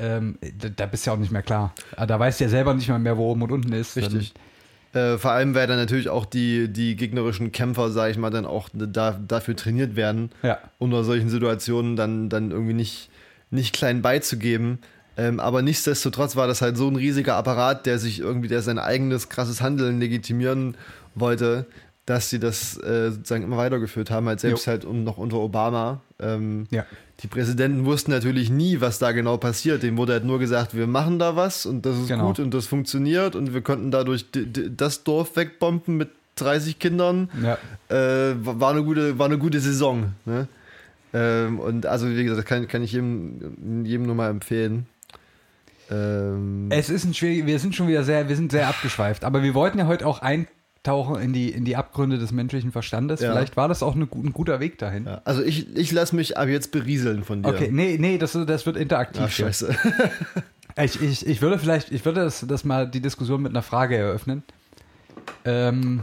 [0.00, 1.74] Ähm, da, da, bist du ja auch nicht mehr klar.
[1.94, 3.96] Ah, da weißt du ja selber nicht mehr, mehr wo oben und unten ist.
[3.96, 4.32] Richtig.
[4.94, 8.46] Äh, vor allem, weil dann natürlich auch die, die gegnerischen Kämpfer, sag ich mal, dann
[8.46, 10.58] auch da, dafür trainiert werden, ja.
[10.78, 13.10] unter solchen Situationen dann, dann irgendwie nicht,
[13.50, 14.78] nicht klein beizugeben.
[15.18, 18.78] Ähm, aber nichtsdestotrotz war das halt so ein riesiger Apparat, der sich irgendwie, der sein
[18.78, 20.76] eigenes krasses Handeln legitimieren
[21.14, 21.66] wollte,
[22.06, 24.70] dass sie das äh, sozusagen immer weitergeführt haben, halt selbst jo.
[24.70, 26.00] halt noch unter Obama.
[26.18, 26.86] Ähm, ja
[27.22, 29.82] die Präsidenten wussten natürlich nie, was da genau passiert.
[29.82, 32.28] Dem wurde halt nur gesagt, wir machen da was und das ist genau.
[32.28, 37.28] gut und das funktioniert und wir konnten dadurch das Dorf wegbomben mit 30 Kindern.
[37.42, 37.58] Ja.
[37.88, 40.12] Äh, war, eine gute, war eine gute Saison.
[40.24, 40.48] Ne?
[41.12, 44.86] Ähm, und also, wie gesagt, das kann, kann ich jedem, jedem nur mal empfehlen.
[45.90, 49.42] Ähm, es ist ein schwierig, wir sind schon wieder sehr, wir sind sehr abgeschweift, aber
[49.42, 50.46] wir wollten ja heute auch ein
[50.82, 53.20] tauchen in die, in die Abgründe des menschlichen Verstandes.
[53.20, 53.32] Ja.
[53.32, 55.04] Vielleicht war das auch eine, ein guter Weg dahin.
[55.04, 55.20] Ja.
[55.24, 57.50] Also ich, ich lasse mich ab jetzt berieseln von dir.
[57.50, 59.22] Okay, nee, nee, das, das wird interaktiv.
[59.26, 59.76] Ach, scheiße.
[60.82, 63.96] ich, ich, ich würde vielleicht, ich würde das, das mal die Diskussion mit einer Frage
[63.96, 64.42] eröffnen.
[65.44, 66.02] Ähm,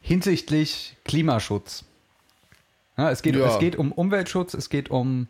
[0.00, 1.84] hinsichtlich Klimaschutz.
[2.96, 3.46] Ja, es, geht, ja.
[3.46, 5.28] es geht um Umweltschutz, es geht um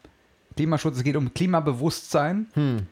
[0.57, 2.47] Klimaschutz, es geht um Klimabewusstsein.
[2.55, 2.87] Hm.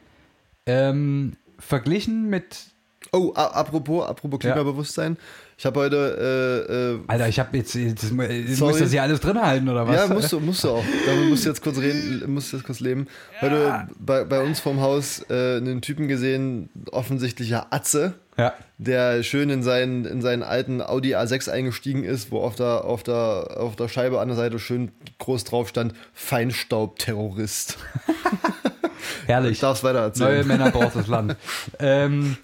[0.65, 2.71] Ähm, verglichen mit
[3.11, 4.51] Oh, apropos, apropos Ja.
[4.51, 5.17] Klimabewusstsein.
[5.57, 6.65] Ich habe heute.
[6.69, 8.79] Äh, äh, Alter, ich habe jetzt, jetzt das, muss Sorry.
[8.79, 9.95] das hier alles drin halten, oder was?
[9.95, 10.83] ja, musst du, musst du auch.
[11.05, 13.07] Damit musst du jetzt kurz reden, musst du jetzt kurz leben.
[13.41, 18.53] Heute bei, bei uns vorm Haus äh, einen Typen gesehen, offensichtlicher Atze, Ja.
[18.77, 23.03] der schön in seinen, in seinen alten Audi A6 eingestiegen ist, wo auf der, auf
[23.03, 27.77] der, auf der Scheibe an der Seite schön groß drauf stand: Feinstaubterrorist.
[29.25, 29.53] Herrlich.
[29.53, 30.47] Ich darf es weiter Neue erzählen.
[30.47, 31.35] Männer braucht das Land.
[31.79, 32.37] ähm,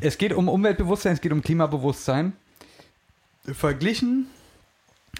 [0.00, 2.32] es geht um Umweltbewusstsein, es geht um Klimabewusstsein.
[3.52, 4.26] Verglichen,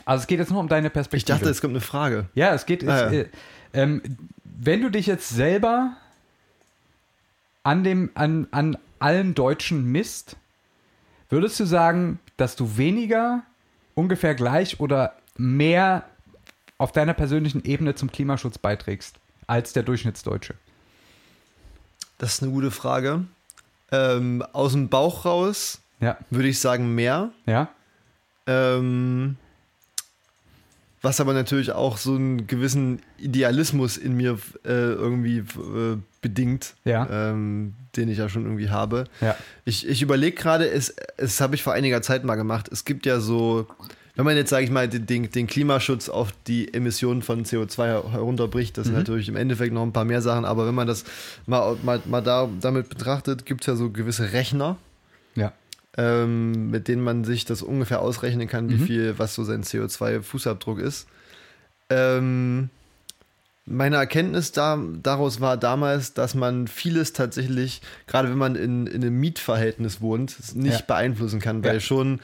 [0.07, 1.39] also es geht jetzt nur um deine Ich Perspektive.
[1.39, 2.27] dachte, es kommt eine Frage.
[2.35, 3.19] ja, es geht, Ah, es, ja.
[3.21, 3.29] äh,
[3.75, 4.03] ähm,
[4.45, 5.95] wenn du dich jetzt selber
[7.63, 10.37] an, dem, an, an allen Deutschen misst,
[11.29, 13.43] würdest du sagen, dass du weniger,
[13.95, 16.05] ungefähr gleich oder mehr
[16.79, 20.55] auf deiner persönlichen Ebene zum Klimaschutz beiträgst als der Durchschnittsdeutsche?
[22.19, 23.25] Das ist eine gute Frage.
[23.95, 27.31] Ähm, aus dem Bauch raus Ja, würde ich sagen mehr.
[27.47, 27.69] ja,
[28.47, 29.37] Ähm,
[31.03, 37.07] was aber natürlich auch so einen gewissen Idealismus in mir äh, irgendwie äh, bedingt, Ja.
[37.31, 39.05] ähm, den ich ja schon irgendwie habe.
[39.21, 39.37] ja.
[39.67, 43.05] Ich, ich überlege gerade, es, es habe ich vor einiger Zeit mal gemacht, es gibt
[43.05, 43.67] ja so,
[44.17, 48.13] wenn man jetzt, sage ich mal, den, den- Klimaschutz auf die Emissionen von CO2 her-
[48.13, 51.05] herunterbricht, das sind natürlich im Endeffekt noch ein paar mehr Sachen, aber wenn man das
[51.47, 54.77] mal, mal, mal da, damit betrachtet, gibt es ja so gewisse Rechner,
[55.35, 55.53] Ja.
[55.97, 58.87] ähm, mit denen man sich das ungefähr ausrechnen kann, wie Mhm.
[58.87, 61.07] viel, was so sein CO2-Fußabdruck ist.
[61.91, 62.71] Ähm,
[63.67, 69.03] meine Erkenntnis da, daraus war damals, dass man vieles tatsächlich, gerade wenn man in, in
[69.03, 70.85] einem Mietverhältnis wohnt, nicht Ja.
[70.87, 71.81] beeinflussen kann, weil Ja.
[71.81, 72.21] schon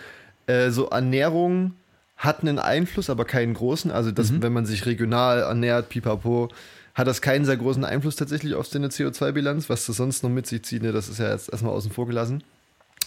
[0.47, 1.75] äh, so Ernährung
[2.21, 3.91] hat einen Einfluss, aber keinen großen.
[3.91, 4.43] Also, dass, Mhm.
[4.43, 6.49] wenn man sich regional ernährt, pipapo,
[6.95, 9.69] hat das keinen sehr großen Einfluss tatsächlich auf seine CO2-Bilanz.
[9.71, 12.07] Was das sonst noch mit sich zieht, ne, das ist ja jetzt erstmal außen vor
[12.07, 12.43] gelassen.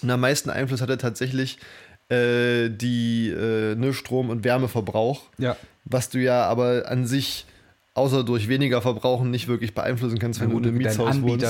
[0.01, 1.57] Und am meisten Einfluss hatte tatsächlich
[2.09, 5.55] äh, die äh, ne, Strom- und Wärmeverbrauch, Ja.
[5.85, 7.45] was du ja aber an sich
[7.93, 11.45] außer durch weniger Verbrauchen nicht wirklich beeinflussen kannst, wenn du in einem Mietshaus wohnst.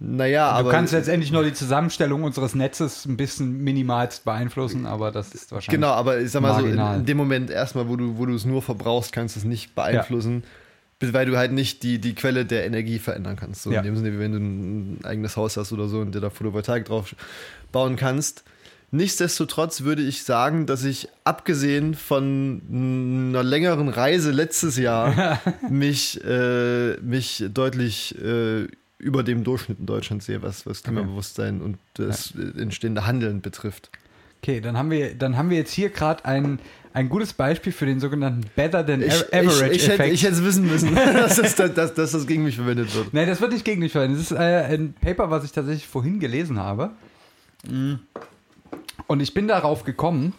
[0.00, 5.12] Naja, Du aber kannst letztendlich nur die Zusammenstellung unseres Netzes ein bisschen minimalst beeinflussen, aber
[5.12, 5.80] das ist wahrscheinlich.
[5.80, 7.02] Genau, aber ich sag mal so, in, Marginal.
[7.04, 10.42] dem Moment erstmal, wo du, wo du es nur verbrauchst, kannst du es nicht beeinflussen,
[10.98, 13.62] bis- weil du halt nicht die, die Quelle der Energie verändern kannst.
[13.62, 13.78] So Ja.
[13.78, 16.28] in dem Sinne, wie wenn du ein eigenes Haus hast oder so und dir da
[16.30, 17.14] Photovoltaik drauf
[17.70, 18.42] bauen kannst.
[18.90, 22.62] Nichtsdestotrotz würde ich sagen, dass ich abgesehen von
[23.32, 28.66] einer längeren Reise letztes Jahr mich, äh, mich deutlich äh,
[28.98, 33.90] über dem Durchschnitt in Deutschland sehe, was, was Klimabewusstsein und das äh, entstehende Handeln betrifft.
[34.42, 36.58] Okay, dann haben wir, dann haben wir jetzt hier gerade ein,
[36.92, 40.14] ein gutes Beispiel für den sogenannten Better than Ich, Average ich, ich, hätte, Effekt.
[40.14, 43.14] ich hätte es wissen müssen, dass, das, dass, dass, das gegen mich verwendet wird.
[43.14, 44.20] Nein, das wird nicht gegen dich verwendet.
[44.20, 46.90] Das ist äh, ein Paper, was ich tatsächlich vorhin gelesen habe.
[49.06, 50.34] Und ich bin darauf gekommen,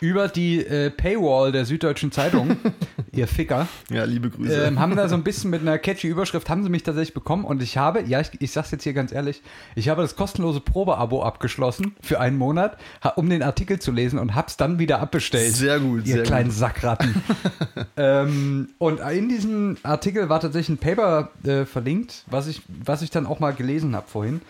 [0.00, 2.56] über die äh, Paywall der Süddeutschen Zeitung,
[3.12, 4.64] ihr Ficker, Ja, liebe Grüße.
[4.64, 7.44] ähm, haben da so ein bisschen mit einer catchy Überschrift, haben sie mich tatsächlich bekommen
[7.44, 9.42] und ich habe, ja, ich, ich sag's jetzt hier ganz ehrlich,
[9.74, 12.76] ich habe das kostenlose Probeabo abgeschlossen für einen Monat,
[13.16, 15.54] um den Artikel zu lesen und hab's dann wieder abbestellt.
[15.54, 16.58] Sehr gut, Ihr sehr kleinen gut.
[16.58, 17.22] Sackratten.
[17.96, 23.10] ähm, und in diesem Artikel war tatsächlich ein Paper äh, verlinkt, was ich, was ich
[23.10, 24.40] dann auch mal gelesen habe vorhin.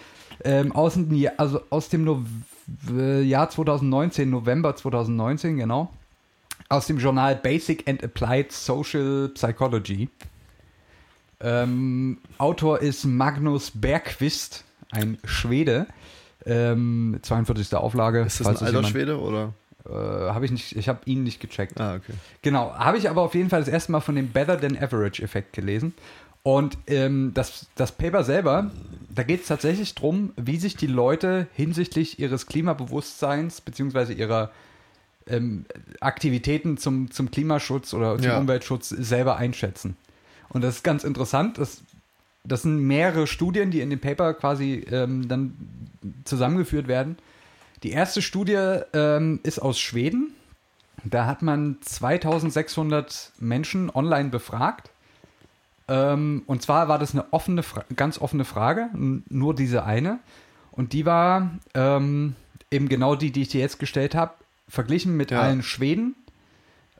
[0.42, 0.98] Ähm, aus,
[1.36, 2.22] also aus dem Nov äh,
[2.88, 5.92] Jahr 2019, November 2019, genau.
[6.68, 10.08] Aus dem Journal Basic and Applied Social Psychology.
[11.40, 15.86] Ähm, Autor ist Magnus Bergqvist, ein Schwede.
[16.46, 17.74] Ähm, 42.
[17.74, 18.20] Auflage.
[18.22, 19.52] ist das ein alter jemand- Schwede oder?
[19.86, 21.78] Äh, habe ich nicht, ich habe ihn nicht gecheckt.
[21.78, 22.14] Ah, okay.
[22.40, 25.22] Genau, habe ich aber auf jeden Fall das erste Mal von dem Better Than Average
[25.22, 25.92] Effekt gelesen.
[26.44, 28.70] Und ähm, das, das Paper selber,
[29.08, 34.50] da geht es tatsächlich darum, wie sich die Leute hinsichtlich ihres Klimabewusstseins beziehungsweise ihrer
[35.26, 35.64] ähm,
[36.00, 38.38] Aktivitäten zum, zum Klimaschutz oder zum Ja.
[38.38, 39.96] Umweltschutz selber einschätzen.
[40.50, 41.56] Und das ist ganz interessant.
[41.56, 41.82] Das,
[42.44, 45.56] das sind mehrere Studien, die in dem Paper quasi ähm, dann
[46.24, 47.16] zusammengeführt werden.
[47.84, 50.34] Die erste Studie ähm, ist aus Schweden.
[51.04, 54.90] Da hat man 2600 Menschen online befragt.
[55.88, 60.18] Ähm, und zwar war das eine offene, Fra ganz offene Frage, nur diese eine.
[60.72, 62.34] Und die war ähm,
[62.70, 64.32] eben genau die, die ich dir jetzt gestellt habe,
[64.68, 65.40] verglichen mit Ja.
[65.42, 66.14] allen Schweden.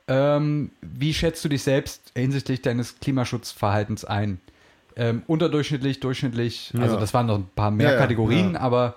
[0.07, 4.39] Ähm, wie schätzt du dich selbst hinsichtlich deines Klimaschutzverhaltens ein?
[4.95, 6.99] Ähm, unterdurchschnittlich, durchschnittlich, also Ja.
[7.01, 8.95] das waren noch ein paar mehr Ja, Kategorien, aber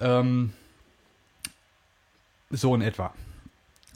[0.00, 0.52] ähm,
[2.50, 3.12] so in etwa.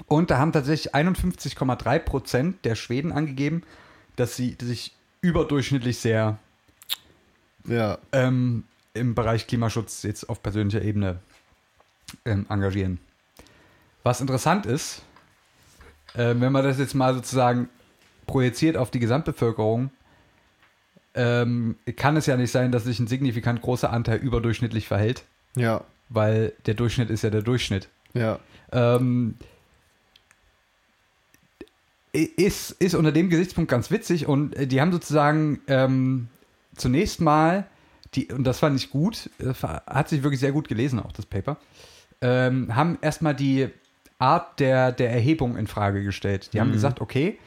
[0.06, 3.62] Und da haben tatsächlich 51,3 Prozent der Schweden angegeben,
[4.16, 6.38] dass sie sich überdurchschnittlich sehr
[7.66, 11.18] Ja, ähm, im Bereich Klimaschutz jetzt auf persönlicher Ebene
[12.24, 12.98] ähm, engagieren.
[14.02, 15.02] Was interessant ist,
[16.14, 17.68] äh, wenn man das jetzt mal sozusagen
[18.26, 19.90] projiziert auf die Gesamtbevölkerung,
[21.14, 25.24] ähm, kann es ja nicht sein, dass sich ein signifikant großer Anteil überdurchschnittlich verhält,
[25.56, 27.88] Ja, weil der Durchschnitt ist ja der Durchschnitt.
[28.14, 28.38] ja.
[28.70, 29.36] Ähm,
[32.24, 36.28] ist, ist unter dem Gesichtspunkt ganz witzig und äh, die haben sozusagen ähm,
[36.76, 37.66] zunächst mal,
[38.14, 41.26] die, und das fand ich gut, war- hat sich wirklich sehr gut gelesen, auch das
[41.26, 41.56] Paper,
[42.20, 43.68] ähm, haben erstmal die
[44.18, 46.50] Art der, der Erhebung in Frage gestellt.
[46.52, 47.38] Die haben gesagt, okay,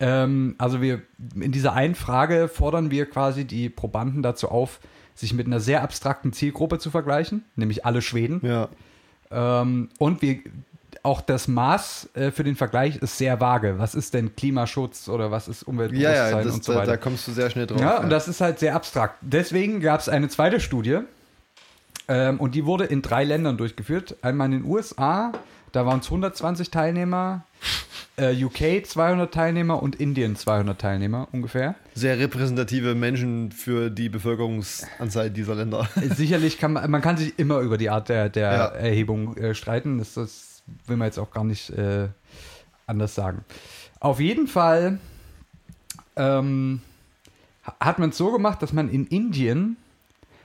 [0.00, 1.02] ähm, also wir
[1.34, 4.80] in dieser einen Frage fordern wir quasi die Probanden dazu auf,
[5.14, 8.40] sich mit einer sehr abstrakten Zielgruppe zu vergleichen, nämlich alle Schweden.
[8.44, 8.68] Ja,
[9.30, 10.38] Ähm, und wir,
[11.02, 13.78] auch das Maß äh, für den Vergleich ist sehr vage.
[13.78, 16.90] Was ist denn Klimaschutz oder was ist ja, Umweltbewusstsein ja das, und so da, weiter?
[16.92, 17.80] da kommst du sehr schnell drauf.
[17.80, 19.16] ja, und das ist halt sehr abstrakt.
[19.20, 20.98] Deswegen gab es eine zweite Studie
[22.08, 24.16] ähm, und die wurde in drei Ländern durchgeführt.
[24.22, 25.32] Einmal in den USA,
[25.72, 27.44] da waren es 120 Teilnehmer,
[28.16, 31.74] äh, UK 200 Teilnehmer und Indien 200 Teilnehmer ungefähr.
[31.94, 35.88] sehr repräsentative Menschen für die Bevölkerungsanzahl dieser Länder.
[36.16, 38.64] Sicherlich kann man, man kann sich immer über die Art der, der Ja.
[38.68, 39.98] Erhebung äh, streiten.
[39.98, 40.47] Das, das
[40.86, 42.08] will man jetzt auch gar nicht äh,
[42.86, 43.44] anders sagen.
[44.00, 44.98] Auf jeden Fall
[46.16, 46.80] ähm,
[47.64, 49.76] ha- hat man es so gemacht, dass man in Indien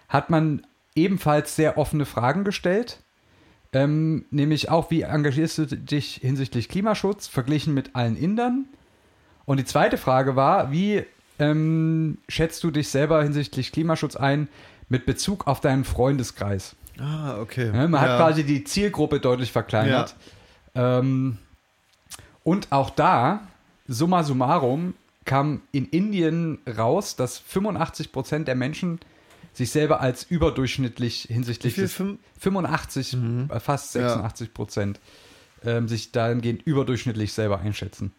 [0.09, 2.99] hat man ebenfalls sehr offene Fragen gestellt.
[3.73, 8.65] Ähm, nämlich auch, wie engagierst du dich hinsichtlich Klimaschutz verglichen mit allen Indern?
[9.45, 11.03] Und die zweite Frage war, wie
[11.39, 14.47] ähm, schätzt du dich selber hinsichtlich Klimaschutz ein
[14.89, 16.75] mit Bezug auf deinen Freundeskreis?
[16.99, 17.67] Ah, okay.
[17.67, 18.01] Ja, man ja.
[18.01, 20.15] hat quasi die Zielgruppe deutlich verkleinert.
[20.75, 21.37] Ähm,
[22.43, 23.47] und auch da,
[23.87, 24.93] summa summarum,
[25.25, 28.99] kam in Indien raus, dass 85% der Menschen
[29.53, 31.83] sich selber als überdurchschnittlich hinsichtlich viel?
[31.83, 32.19] des Fünf?
[32.39, 33.17] 85,
[33.49, 34.09] äh, fast Ja.
[34.09, 34.99] 86 Prozent
[35.63, 38.11] ähm, sich dahingehend überdurchschnittlich selber einschätzen.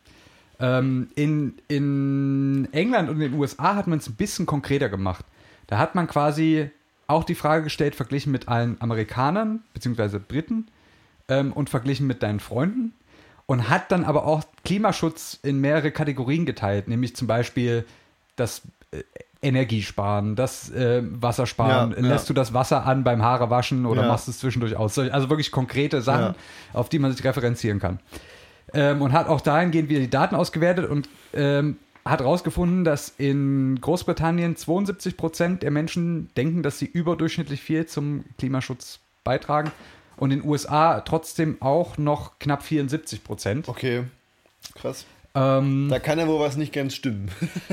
[0.60, 5.24] Ähm, in, in England und in den USA hat man es ein bisschen konkreter gemacht.
[5.66, 6.70] Da hat man quasi
[7.07, 10.19] auch die Frage gestellt, verglichen mit allen Amerikanern bzw.
[10.19, 10.69] Briten
[11.29, 12.93] ähm, und verglichen mit deinen Freunden
[13.47, 17.85] und hat dann aber auch Klimaschutz in mehrere Kategorien geteilt, nämlich zum Beispiel
[18.37, 19.03] das äh,
[19.43, 21.93] Energiesparen, das äh, Wassersparen.
[21.93, 22.29] Ja, Lässt ja.
[22.29, 24.09] du das Wasser an beim Haarewaschen oder Ja.
[24.09, 24.99] machst du es zwischendurch aus?
[24.99, 26.35] Also wirklich konkrete Sachen,
[26.73, 28.01] auf die man sich referenzieren kann.
[28.73, 33.81] Ähm, und hat auch dahingehend wieder die Daten ausgewertet und ähm, hat herausgefunden, dass in
[33.81, 39.73] Großbritannien 72 Prozent der Menschen denken, dass sie überdurchschnittlich viel zum Klimaschutz beitragen
[40.17, 43.69] und in den USA trotzdem auch noch knapp 74 Prozent.
[43.69, 44.05] Okay.
[44.75, 45.07] Krass.
[45.35, 47.31] Ähm, Da kann ja wohl was nicht ganz stimmen.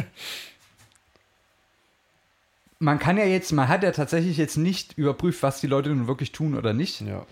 [2.80, 6.08] man kann ja jetzt, man hat ja tatsächlich jetzt nicht überprüft, was die Leute nun
[6.08, 7.02] wirklich tun oder nicht.
[7.02, 7.26] ja.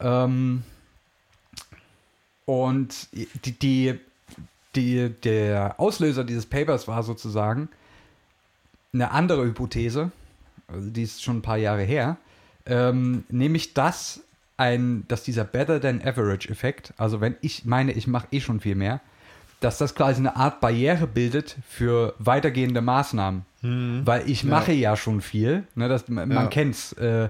[0.00, 0.62] Ähm,
[2.44, 3.98] und die, die,
[4.76, 7.68] die, der Auslöser dieses Papers war sozusagen
[8.92, 10.10] eine andere Hypothese,
[10.68, 12.16] also die ist schon ein paar Jahre her,
[12.66, 14.20] ähm, nämlich dass
[14.56, 18.60] ein, dass dieser Better than Average Effekt, also wenn ich meine, ich mache eh schon
[18.60, 19.00] viel mehr,
[19.60, 23.42] dass das quasi eine Art Barriere bildet für weitergehende Maßnahmen.
[24.04, 26.46] Weil ich mache ja, schon viel, ne, das, man Ja.
[26.46, 26.92] kennt's.
[26.92, 27.28] Äh,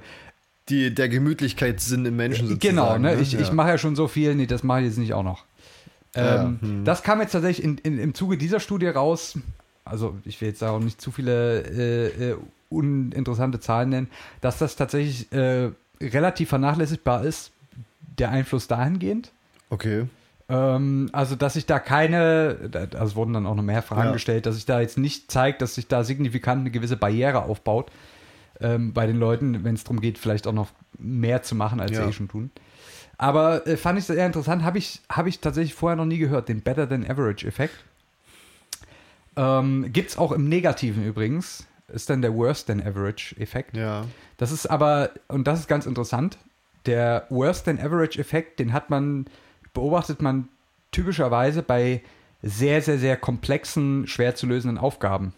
[0.68, 2.76] Die, der Gemütlichkeitssinn im Menschen sozusagen.
[2.76, 3.14] Genau, ne?
[3.20, 3.40] ich, Ja.
[3.40, 5.44] ich mache ja schon so viel, nee, das mache ich jetzt nicht auch noch.
[6.16, 6.84] Ja, Ähm, hm.
[6.84, 9.38] Das kam jetzt tatsächlich in, in, im Zuge dieser Studie raus.
[9.84, 12.36] Also, ich will jetzt auch nicht zu viele äh, äh,
[12.70, 14.08] uninteressante Zahlen nennen,
[14.40, 17.52] dass das tatsächlich äh, relativ vernachlässigbar ist,
[18.18, 19.30] der Einfluss dahingehend.
[19.70, 20.06] Okay.
[20.48, 24.12] Ähm, also, dass sich da keine, also es wurden dann auch noch mehr Fragen Ja.
[24.12, 27.90] gestellt, dass sich da jetzt nicht zeigt, dass sich da signifikant eine gewisse Barriere aufbaut
[28.60, 31.92] ähm, bei den Leuten, wenn es darum geht, vielleicht auch noch mehr zu machen, als
[31.92, 32.02] Ja.
[32.04, 32.50] sie eh schon tun.
[33.18, 36.48] Aber äh, fand ich sehr interessant, habe ich, hab ich tatsächlich vorher noch nie gehört,
[36.48, 37.84] den Better Than Average Effekt.
[39.36, 43.76] Ähm, Gibt es auch im Negativen übrigens, ist dann der Worse Than Average Effekt.
[43.76, 44.04] Ja.
[44.36, 46.38] Das ist aber, und das ist ganz interessant,
[46.86, 49.26] der Worse than Average Effekt, den hat man,
[49.74, 50.48] beobachtet man
[50.92, 52.02] typischerweise bei
[52.42, 55.32] sehr, sehr, sehr komplexen, schwer zu lösenden Aufgaben.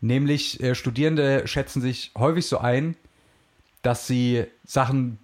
[0.00, 2.96] Nämlich äh, Studierende schätzen sich häufig so ein,
[3.82, 5.18] dass sie Sachen,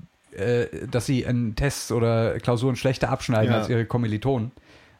[0.91, 3.59] dass sie in Tests oder Klausuren schlechter abschneiden Ja.
[3.61, 4.51] als ihre Kommilitonen,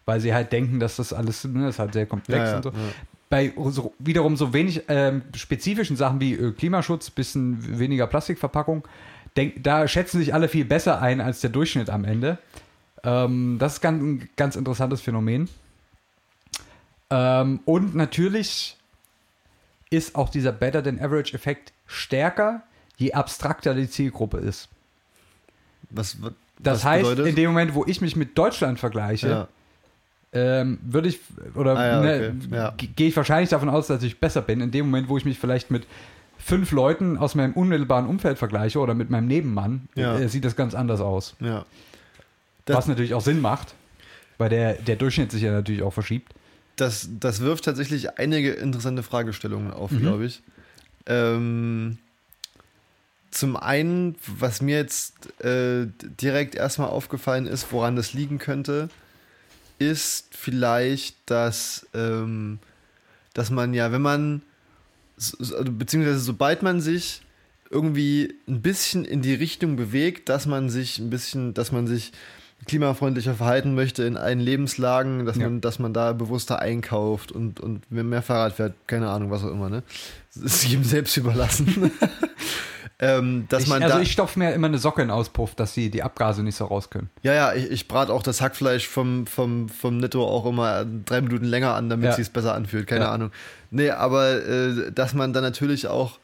[0.05, 2.57] weil sie halt denken, dass das alles, ne, das ist halt sehr komplex Ja, ja,
[2.57, 2.73] und so
[3.31, 8.87] bei so, wiederum so wenig ähm, spezifischen Sachen wie äh, Klimaschutz, bisschen weniger Plastikverpackung,
[9.37, 12.39] denk, da schätzen sich alle viel besser ein als der Durchschnitt am Ende.
[13.05, 15.49] Ähm, das ist ganz, ein ganz interessantes Phänomen.
[17.11, 18.77] Ähm, und natürlich
[19.91, 22.63] ist auch dieser Better than Average Effekt stärker,
[22.97, 24.69] je abstrakter die Zielgruppe ist.
[25.91, 27.27] Was, was Das heißt, bedeutet?
[27.29, 29.49] in dem Moment, wo ich mich mit Deutschland vergleiche, ja.
[30.33, 31.21] ähm, würde ich,
[31.55, 32.71] oder Ah ja, ne, okay, ja.
[32.77, 34.61] ge- gehe ich wahrscheinlich davon aus, dass ich besser bin.
[34.61, 35.87] In dem Moment, wo ich mich vielleicht mit
[36.39, 40.75] fünf Leuten aus meinem unmittelbaren Umfeld vergleiche oder mit meinem Nebenmann, äh, sieht das ganz
[40.75, 41.35] anders aus.
[41.41, 41.65] ja.
[42.65, 43.75] Das- Was natürlich auch Sinn macht,
[44.37, 46.35] weil der, der Durchschnitt sich ja natürlich auch verschiebt.
[46.77, 50.01] Das, das wirft tatsächlich einige interessante Fragestellungen auf, Mhm.
[50.01, 50.43] glaube ich.
[51.07, 51.97] Ähm,
[53.31, 55.15] zum einen, was mir jetzt
[55.45, 55.87] äh,
[56.21, 58.89] direkt erstmal aufgefallen ist, woran das liegen könnte,
[59.79, 62.59] ist vielleicht, dass, ähm,
[63.35, 64.43] dass man ja, wenn man,
[65.17, 67.23] so- so- also beziehungsweise sobald man sich
[67.71, 72.13] irgendwie ein bisschen in die Richtung bewegt, dass man sich ein bisschen, dass man sich
[72.67, 75.45] klimafreundlicher verhalten möchte in allen Lebenslagen, dass, Ja.
[75.45, 79.51] man, dass man da bewusster einkauft und, und mehr Fahrrad fährt, keine Ahnung, was auch
[79.53, 79.85] immer, ne?
[80.35, 81.93] Das ist jedem selbst überlassen.
[83.01, 85.73] ähm, dass Ich, man also ich stopfe mir immer eine Socke in den Auspuff, dass
[85.75, 87.11] die, die Abgase nicht so raus können.
[87.23, 91.21] ja, ja, ich, ich brate auch das Hackfleisch vom, vom, vom Netto auch immer drei
[91.21, 92.11] Minuten länger an, damit Ja.
[92.11, 93.13] es sich besser anfühlt, keine Ja.
[93.13, 93.31] Ahnung.
[93.71, 96.19] Nee, aber äh, dass man dann natürlich auch,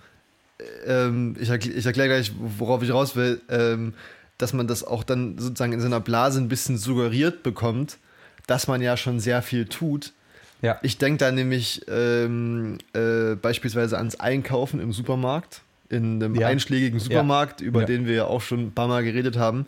[0.87, 3.95] ähm, ich, erkl- ich erkläre gleich, worauf ich raus will, ähm,
[4.39, 7.99] dass man das auch dann sozusagen in seiner Blase ein bisschen suggeriert bekommt,
[8.47, 10.13] dass man ja schon sehr viel tut.
[10.61, 10.79] Ja.
[10.83, 15.61] Ich denke da nämlich ähm, äh, beispielsweise ans Einkaufen im Supermarkt,
[15.95, 16.49] in einem Ja.
[16.49, 17.87] einschlägigen Supermarkt, über Ja.
[17.87, 19.67] den wir ja auch schon ein paar Mal geredet haben,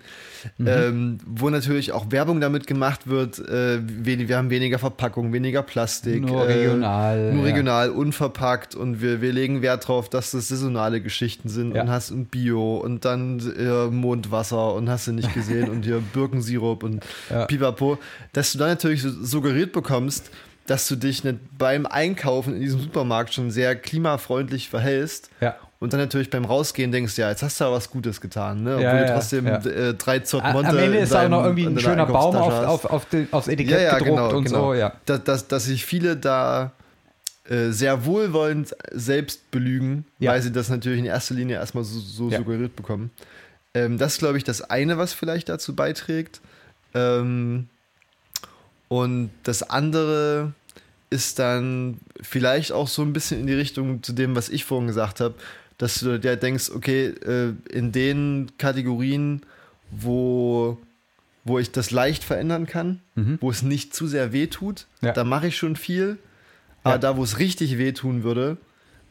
[0.65, 5.63] ähm, wo natürlich auch Werbung damit gemacht wird, äh, wen- wir haben weniger Verpackung, weniger
[5.63, 6.23] Plastik.
[6.23, 7.33] Nur äh, regional.
[7.33, 7.53] nur ja.
[7.53, 11.83] regional, unverpackt und wir, wir legen Wert darauf, dass das saisonale Geschichten sind Ja.
[11.83, 16.01] und hast ein Bio und dann äh, Mondwasser und hast du nicht gesehen und hier
[16.13, 17.47] Birkensirup und Ja.
[17.47, 17.99] Pipapo,
[18.33, 20.31] dass du dann natürlich so suggeriert bekommst,
[20.67, 25.57] dass du dich nicht beim Einkaufen in diesem Supermarkt schon sehr klimafreundlich verhältst Ja.
[25.81, 28.71] und dann natürlich beim Rausgehen denkst, ja, jetzt hast du ja was Gutes getan, ne?
[28.73, 29.57] Obwohl Ja, du ja, trotzdem ja.
[29.65, 32.07] äh, drei Zott Monte Am Ende ist da auch deinem- noch irgendwie in ein schöner
[32.07, 34.61] Baum auf, auf, auf den, aufs Etikett Ja, ja, gedruckt genau, und genau.
[34.69, 34.93] so, ja.
[35.07, 36.73] dass, dass, dass sich viele da
[37.49, 42.29] äh, sehr wohlwollend selbst belügen, weil sie das natürlich in erster Linie erstmal so, so
[42.31, 43.11] suggeriert bekommen.
[43.73, 46.41] Ähm, das ist, glaube ich, das eine, was vielleicht dazu beiträgt.
[46.95, 47.69] Ähm,
[48.89, 50.53] und das andere
[51.11, 54.89] ist dann vielleicht auch so ein bisschen in die Richtung zu dem, was ich vorhin
[54.89, 55.35] gesagt habe,
[55.79, 59.43] dass du dir denkst, okay, äh, in den Kategorien,
[59.91, 60.79] wo,
[61.45, 63.39] wo ich das leicht verändern kann, Mhm.
[63.41, 65.13] wo es nicht zu sehr weh tut, Ja.
[65.13, 66.19] da mache ich schon viel.
[66.83, 66.99] Aber Ja.
[66.99, 68.57] da, wo es richtig wehtun würde,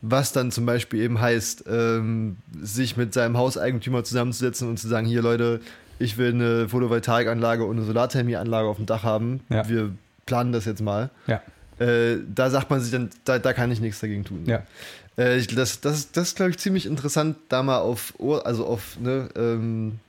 [0.01, 5.07] was dann zum Beispiel eben heißt, ähm, sich mit seinem Hauseigentümer zusammenzusetzen und zu sagen,
[5.07, 5.61] hier Leute,
[5.99, 9.41] ich will eine Photovoltaikanlage und eine Solarthermieanlage auf dem Dach haben.
[9.49, 9.67] Ja.
[9.69, 9.91] Wir
[10.25, 11.09] planen das jetzt mal.
[11.27, 11.41] Ja.
[11.79, 14.43] Äh, da sagt man sich dann, da, da kann ich nichts dagegen tun.
[14.45, 14.63] Ja.
[15.17, 18.65] Äh, ich, das, das, das ist, glaube ich, ziemlich interessant, da mal auf, Ohr- also
[18.65, 19.99] auf, ne, ähm,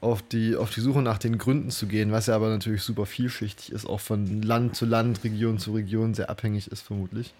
[0.00, 3.06] auf, die, auf die Suche nach den Gründen zu gehen, was ja aber natürlich super
[3.06, 7.32] vielschichtig ist, auch von Land zu Land, Region zu Region sehr abhängig ist, vermutlich.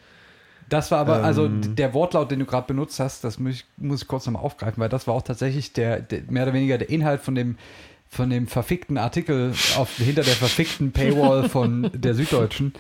[0.69, 1.61] Das war aber, also Ähm.
[1.63, 4.43] d- der Wortlaut, den du gerade benutzt hast, das muss ich, muss ich kurz nochmal
[4.43, 7.57] aufgreifen, weil das war auch tatsächlich der, der mehr oder weniger der Inhalt von dem,
[8.09, 12.73] von dem verfickten Artikel auf, hinter der verfickten Paywall von der Süddeutschen.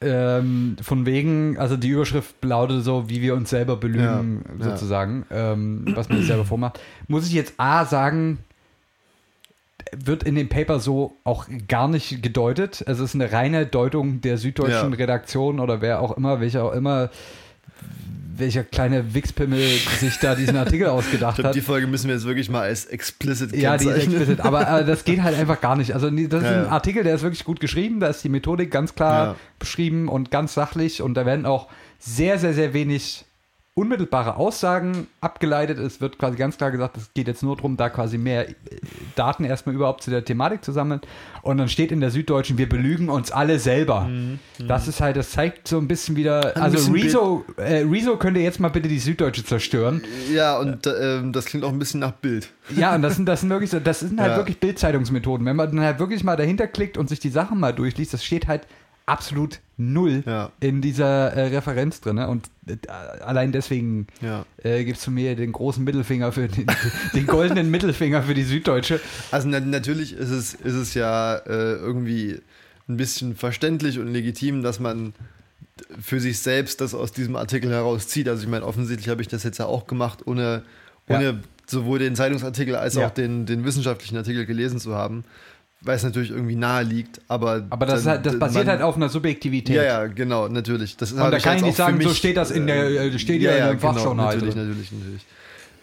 [0.00, 4.70] Ähm, von wegen, also die Überschrift lautet so, wie wir uns selber belügen, Ja, ja.
[4.72, 6.80] sozusagen, ähm, was man sich selber vormacht.
[7.06, 8.38] Muss ich jetzt A sagen,
[9.96, 12.82] wird in dem Paper so auch gar nicht gedeutet.
[12.86, 14.96] Es ist eine reine Deutung der süddeutschen Ja.
[14.98, 17.10] Redaktion oder wer auch immer, welcher auch immer,
[18.34, 19.58] welcher kleine Wichspimmel
[19.98, 21.54] sich da diesen Artikel Ich ausgedacht glaube, hat.
[21.54, 24.84] die Folge müssen wir jetzt wirklich mal als explicit Ja, die ist explicit, aber äh,
[24.84, 25.92] das geht halt einfach gar nicht.
[25.94, 26.66] Also das ist Ja, ein.
[26.68, 29.36] Artikel, der ist wirklich gut geschrieben, da ist die Methodik ganz klar Ja.
[29.58, 31.68] beschrieben und ganz sachlich und da werden auch
[31.98, 33.24] sehr, sehr, sehr wenig
[33.74, 35.78] unmittelbare Aussagen abgeleitet.
[35.78, 38.54] Es wird quasi ganz klar gesagt, es geht jetzt nur darum, da quasi mehr äh,
[39.16, 41.00] Daten erstmal überhaupt zu der Thematik zu sammeln.
[41.40, 44.10] Und dann steht in der Süddeutschen, wir belügen uns alle selber.
[44.58, 48.16] Das ist halt, das zeigt so ein bisschen wieder, Ein also bisschen Rezo, äh, Rezo
[48.18, 50.02] könnte jetzt mal bitte die Süddeutsche zerstören.
[50.32, 52.50] Ja, und ähm, das klingt auch ein bisschen nach Bild.
[52.76, 54.36] Ja, und das sind, das sind wirklich so, das sind halt Ja.
[54.36, 55.46] wirklich Bildzeitungsmethoden.
[55.46, 58.22] Wenn man dann halt wirklich mal dahinter klickt und sich die Sachen mal durchliest, das
[58.24, 58.66] steht halt
[59.06, 60.52] absolut null Ja.
[60.60, 62.16] in dieser äh, Referenz drin.
[62.16, 62.28] Ne?
[62.28, 64.44] Und äh, allein deswegen Ja.
[64.62, 66.66] äh, gibt es von mir den großen Mittelfinger für den,
[67.14, 69.00] den goldenen Mittelfinger für die Süddeutsche.
[69.30, 72.40] Also na, natürlich ist es, ist es ja äh, irgendwie
[72.88, 75.14] ein bisschen verständlich und legitim, dass man
[76.00, 78.28] für sich selbst das aus diesem Artikel herauszieht.
[78.28, 80.62] Also ich meine, offensichtlich habe ich das jetzt ja auch gemacht, ohne,
[81.08, 81.16] Ja.
[81.16, 83.06] ohne sowohl den Zeitungsartikel als Ja.
[83.06, 85.24] auch den, den wissenschaftlichen Artikel gelesen zu haben,
[85.84, 87.20] weil es natürlich irgendwie nahe liegt.
[87.28, 89.76] Aber, Aber das, dann- halt, das basiert man- halt auf einer Subjektivität.
[89.76, 90.96] Ja, ja, genau, natürlich.
[90.96, 93.52] Das Und da kann ich nicht sagen, so steht das in der- äh, steht ja
[93.52, 94.68] in dem genau, Fachjournal Natürlich, drin.
[94.68, 95.26] natürlich, natürlich.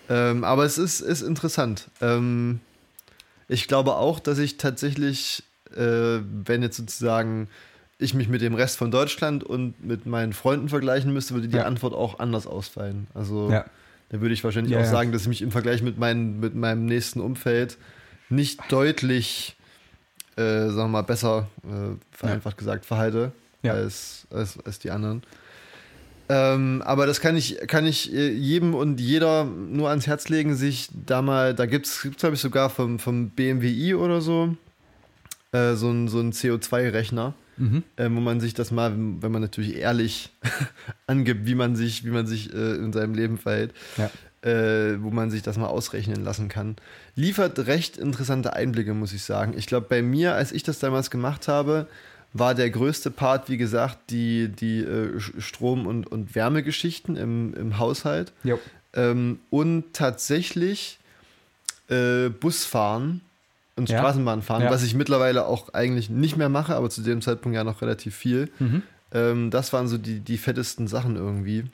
[0.10, 1.88] Ähm, aber es ist, ist interessant.
[2.02, 2.60] Ähm,
[3.48, 5.44] ich glaube auch, dass ich tatsächlich,
[5.76, 7.48] äh, wenn jetzt sozusagen
[8.02, 11.58] ich mich mit dem Rest von Deutschland und mit meinen Freunden vergleichen müsste, würde die
[11.58, 11.66] Ja.
[11.66, 13.08] Antwort auch anders ausfallen.
[13.14, 13.66] Also Ja.
[14.10, 14.90] da würde ich wahrscheinlich Ja, auch ja.
[14.90, 17.78] sagen, dass ich mich im Vergleich mit, meinen, mit meinem nächsten Umfeld
[18.30, 19.58] nicht deutlich,
[20.36, 23.32] äh, sagen wir mal, besser, äh, vereinfacht gesagt, verhalte
[23.64, 23.74] Ja.
[23.74, 25.24] als, als, als die anderen.
[26.32, 30.56] Ähm, aber das kann ich, kann ich äh, jedem und jeder nur ans Herz legen,
[30.56, 34.56] sich da mal, da gibt es, glaube ich, sogar vom, vom BMWI oder so,
[35.54, 37.84] äh, so ein, so ein CO2-Rechner, Mhm.
[37.98, 40.30] äh, wo man sich das mal, wenn man natürlich ehrlich
[41.08, 44.10] angibt, wie man sich, wie man sich äh, in seinem Leben verhält, Ja.
[44.42, 46.76] Äh, wo man sich das mal ausrechnen lassen kann.
[47.16, 49.54] Liefert recht interessante Einblicke, muss ich sagen.
[49.58, 51.88] Ich glaube, bei mir, als ich das damals gemacht habe,
[52.32, 57.80] war der größte Part, wie gesagt, die, die äh, Strom- und, und Wärmegeschichten im, im
[57.80, 58.32] Haushalt.
[58.94, 61.00] Ähm, und tatsächlich
[61.90, 63.22] äh, Busfahren
[63.76, 64.00] und Ja.
[64.00, 64.72] Straßenbahnfahren, Ja.
[64.72, 68.16] was ich mittlerweile auch eigentlich nicht mehr mache, aber zu dem Zeitpunkt ja noch relativ
[68.16, 68.50] viel.
[68.60, 68.84] Mhm.
[69.12, 71.66] Ähm, das waren so die, die fettesten Sachen irgendwie.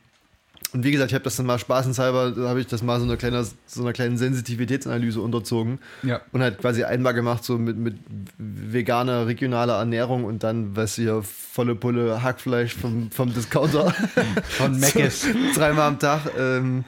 [0.74, 3.06] Und wie gesagt, ich habe das dann mal spaßenshalber, da habe ich das mal so
[3.06, 6.20] einer, kleiner, so einer kleinen Sensitivitätsanalyse unterzogen Ja.
[6.34, 7.96] und halt quasi einmal gemacht, so mit, mit
[8.38, 13.94] veganer, regionaler Ernährung und dann, was hier, volle Pulle Hackfleisch vom, vom Discounter.
[14.50, 15.26] Von Meckes.
[15.56, 16.22] Dreimal am Tag.
[16.38, 16.84] Ähm,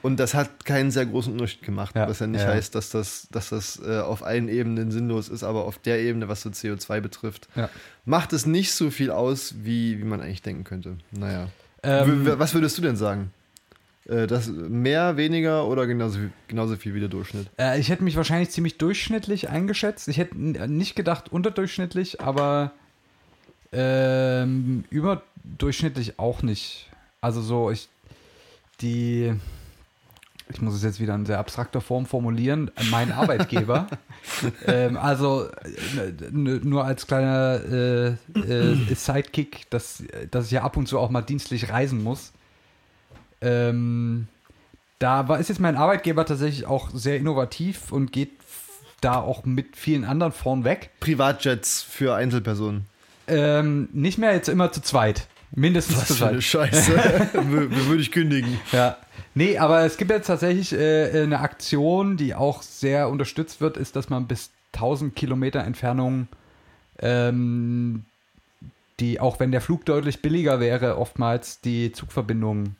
[0.00, 2.48] und das hat keinen sehr großen Unterschied gemacht, Ja, was ja nicht ja.
[2.48, 6.28] heißt, dass das, dass das äh, auf allen Ebenen sinnlos ist, aber auf der Ebene,
[6.28, 7.68] was so CO2 betrifft, Ja.
[8.04, 10.96] macht es nicht so viel aus, wie, wie man eigentlich denken könnte.
[11.10, 11.48] Naja.
[11.82, 13.32] Ähm, was würdest du denn sagen?
[14.08, 16.18] Äh, das mehr, weniger oder genauso,
[16.48, 17.48] genauso viel wie der Durchschnitt?
[17.58, 20.08] Äh, ich hätte mich wahrscheinlich ziemlich durchschnittlich eingeschätzt.
[20.08, 22.72] Ich hätte nicht gedacht unterdurchschnittlich, aber
[23.72, 26.86] ähm, überdurchschnittlich auch nicht.
[27.20, 27.88] Also so, ich
[28.80, 29.34] die,
[30.50, 33.86] ich muss es jetzt wieder in sehr abstrakter Form formulieren, mein Arbeitgeber.
[34.66, 38.06] ähm, also äh, nur als kleiner äh,
[38.38, 42.32] äh, Sidekick, dass, dass ich ja ab und zu auch mal dienstlich reisen muss.
[43.40, 44.28] Ähm,
[44.98, 48.32] da war, ist jetzt mein Arbeitgeber tatsächlich auch sehr innovativ und geht
[49.00, 50.90] da auch mit vielen anderen vorn weg.
[50.98, 52.86] Privatjets für Einzelpersonen.
[53.28, 55.28] Ähm, nicht mehr jetzt immer zu zweit.
[55.52, 56.72] Mindestens zu Was für eine zweit.
[56.74, 56.92] Scheiße.
[57.34, 58.58] Wür- Würde ich kündigen.
[58.72, 58.96] Ja.
[59.34, 63.96] Nee, aber es gibt jetzt tatsächlich äh, eine Aktion, die auch sehr unterstützt wird, ist,
[63.96, 66.28] dass man bis 1000 Kilometer Entfernung,
[66.98, 68.04] ähm,
[69.00, 72.76] die, auch wenn der Flug deutlich billiger wäre, oftmals die Zugverbindung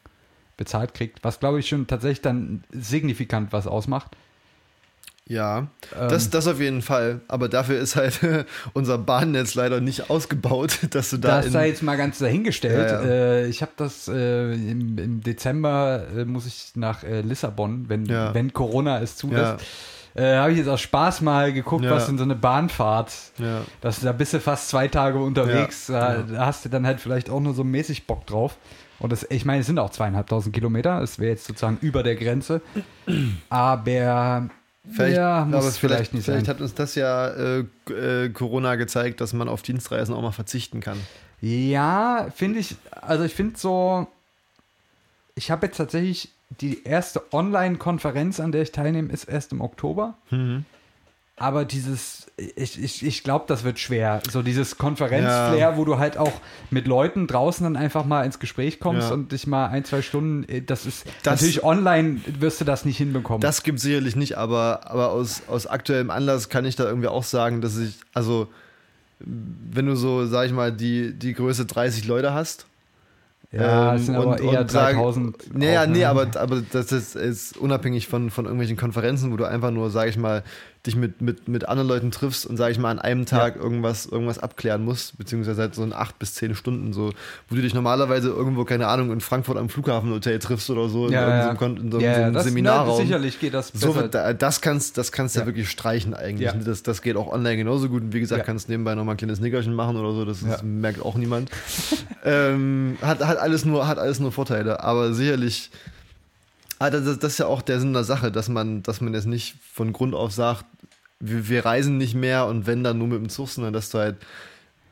[0.57, 4.16] bezahlt kriegt, was glaube ich schon tatsächlich dann signifikant was ausmacht.
[5.29, 7.20] Ja, Ähm, das, das auf jeden Fall.
[7.29, 8.18] Aber dafür ist halt
[8.72, 12.91] unser Bahnnetz leider nicht ausgebaut, dass du da Das sei jetzt mal ganz dahingestellt.
[12.91, 13.09] Ja, ja.
[13.11, 18.07] Äh, ich habe das äh, im, im Dezember äh, muss ich nach äh, Lissabon, wenn,
[18.07, 18.33] Ja.
[18.35, 19.64] wenn Corona es zulässt.
[20.14, 23.12] Äh, habe ich jetzt aus Spaß mal geguckt, was in so eine Bahnfahrt.
[23.39, 23.61] ja.
[23.83, 25.87] Das, da bist du fast zwei Tage unterwegs.
[25.87, 28.57] Da, da hast du dann halt vielleicht auch nur so mäßig Bock drauf.
[28.99, 30.99] Und das, ich meine, es sind auch zweieinhalbtausend Kilometer.
[30.99, 32.62] Das wäre jetzt sozusagen über der Grenze.
[33.49, 34.49] Aber
[34.91, 36.55] Vielleicht, ja, muss aber vielleicht, nicht vielleicht sein.
[36.55, 40.80] hat uns das ja äh, äh, Corona gezeigt, dass man auf Dienstreisen auch mal verzichten
[40.80, 40.99] kann.
[41.41, 44.09] Ja, finde ich, also ich finde so,
[45.34, 46.30] ich habe jetzt tatsächlich
[46.61, 50.16] die erste Online-Konferenz, an der ich teilnehme, ist erst im Oktober.
[51.41, 54.20] Aber dieses, ich, ich, ich glaube, das wird schwer.
[54.30, 55.76] So dieses Konferenzflair, Ja.
[55.76, 56.32] wo du halt auch
[56.70, 59.14] mit Leuten draußen dann einfach mal ins Gespräch kommst Ja.
[59.14, 62.84] und dich mal ein, zwei Stunden, äh, das ist Das- natürlich online wirst du das
[62.84, 63.41] nicht hinbekommen.
[63.41, 67.24] Das gibt sicherlich nicht, aber, aber aus, aus aktuellem Anlass kann ich da irgendwie auch
[67.24, 68.49] sagen, dass ich, also
[69.20, 72.66] wenn du so, sag ich mal, die, die Größe 30 Leute hast.
[73.51, 75.57] ja, ähm, es sind aber eher sag- 3000.
[75.57, 76.09] Naja, nee, ne?
[76.09, 80.09] aber, aber das ist, ist unabhängig von, von irgendwelchen Konferenzen, wo du einfach nur, sag
[80.09, 80.45] ich mal,
[80.87, 84.07] dich mit, mit, mit anderen Leuten triffst und, sag ich mal, an einem Tag irgendwas,
[84.07, 87.12] irgendwas abklären musst, beziehungsweise halt so in acht bis zehn Stunden so,
[87.49, 91.12] wo du dich normalerweise irgendwo, keine Ahnung, in Frankfurt am Flughafenhotel triffst oder so, in
[91.12, 91.20] ja,
[91.53, 91.57] ja.
[91.59, 92.97] So, ja, so ja, einem das, Seminarraum.
[92.99, 94.09] Na, sicherlich geht das So, besser.
[94.09, 95.47] da- das kannst, das kannst du Ja.
[95.47, 96.47] wirklich streichen eigentlich.
[96.47, 96.53] Ja.
[96.55, 98.03] Das, das geht auch online genauso gut.
[98.03, 98.45] Und wie gesagt, Ja.
[98.45, 100.24] kannst nebenbei noch mal ein kleines Nickerchen machen oder so.
[100.24, 100.66] Das, das Ja.
[100.66, 101.51] merkt auch niemand.
[102.24, 104.83] ähm, hat, hat, alles nur, hat alles nur Vorteile.
[104.83, 105.70] Aber sicherlich,
[106.79, 109.26] ah, das, das ist ja auch der Sinn der Sache, dass man, dass man jetzt
[109.26, 110.64] nicht von Grund auf sagt,
[111.20, 113.99] wir, wir reisen nicht mehr und wenn dann nur mit dem Zug, sondern dass du
[113.99, 114.16] halt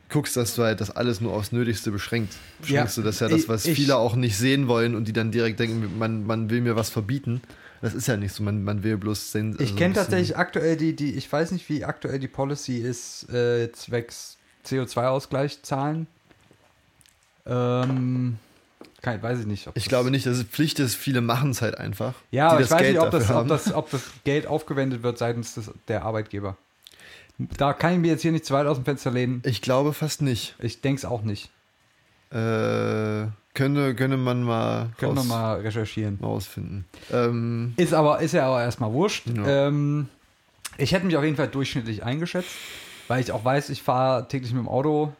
[0.09, 2.33] guckst, dass du halt das alles nur aufs Nötigste beschränkt.
[2.61, 3.03] Beschränkst Ja.
[3.03, 5.59] du das ja das, was Ich- viele auch nicht sehen wollen und die dann direkt
[5.59, 7.41] denken, man, man will mir was verbieten.
[7.81, 9.53] Das ist ja nicht so, man, man will bloß sehen.
[9.55, 12.27] Ich also kenne ein bisschen- tatsächlich aktuell die, die, ich weiß nicht, wie aktuell die
[12.27, 16.07] Policy ist, äh, zwecks CO2-Ausgleich zahlen.
[17.45, 18.37] Ähm,
[19.01, 19.69] Kein, weiß ich nicht.
[19.75, 20.95] Ich glaube nicht, dass es Pflicht ist.
[20.95, 22.13] Viele machen es halt einfach.
[22.31, 25.17] Ja, aber ich weiß Geld nicht, ob das, ob, das, ob das Geld aufgewendet wird
[25.17, 26.57] seitens des, der Arbeitgeber.
[27.37, 29.43] Da kann ich mir jetzt hier nicht zu weit aus dem Fenster lehnen.
[29.45, 30.55] Ich glaube fast nicht.
[30.59, 31.51] Ich denke es auch nicht.
[32.31, 36.17] Äh, könnte, könnte man mal, wir raus- mal recherchieren.
[36.19, 36.85] mal rausfinden.
[37.11, 39.27] Ähm, Ist aber ist ja aber erstmal wurscht.
[39.27, 39.67] Ja.
[39.67, 40.09] Ähm,
[40.77, 42.49] ich hätte mich auf jeden Fall durchschnittlich eingeschätzt,
[43.07, 45.13] weil ich auch weiß, ich fahre täglich mit dem Auto.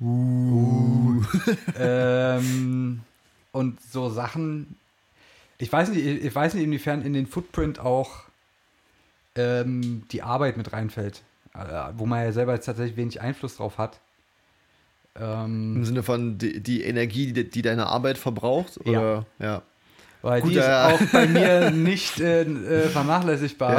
[0.00, 1.22] Uh.
[1.78, 3.00] ähm,
[3.52, 4.76] und so Sachen.
[5.58, 8.24] Ich weiß nicht, ich weiß nicht, inwiefern in den Footprint auch
[9.36, 11.22] ähm, die Arbeit mit reinfällt,
[11.54, 11.58] äh,
[11.96, 14.00] wo man ja selber jetzt tatsächlich wenig Einfluss drauf hat.
[15.18, 18.78] Ähm, Im Sinne von die, die Energie, die, die deine Arbeit verbraucht?
[18.84, 19.00] Ja.
[19.00, 19.26] Oder?
[19.38, 19.62] Ja.
[20.20, 20.88] weil Gut, die ist ja.
[20.88, 23.72] auch bei mir nicht äh, äh, vernachlässigbar.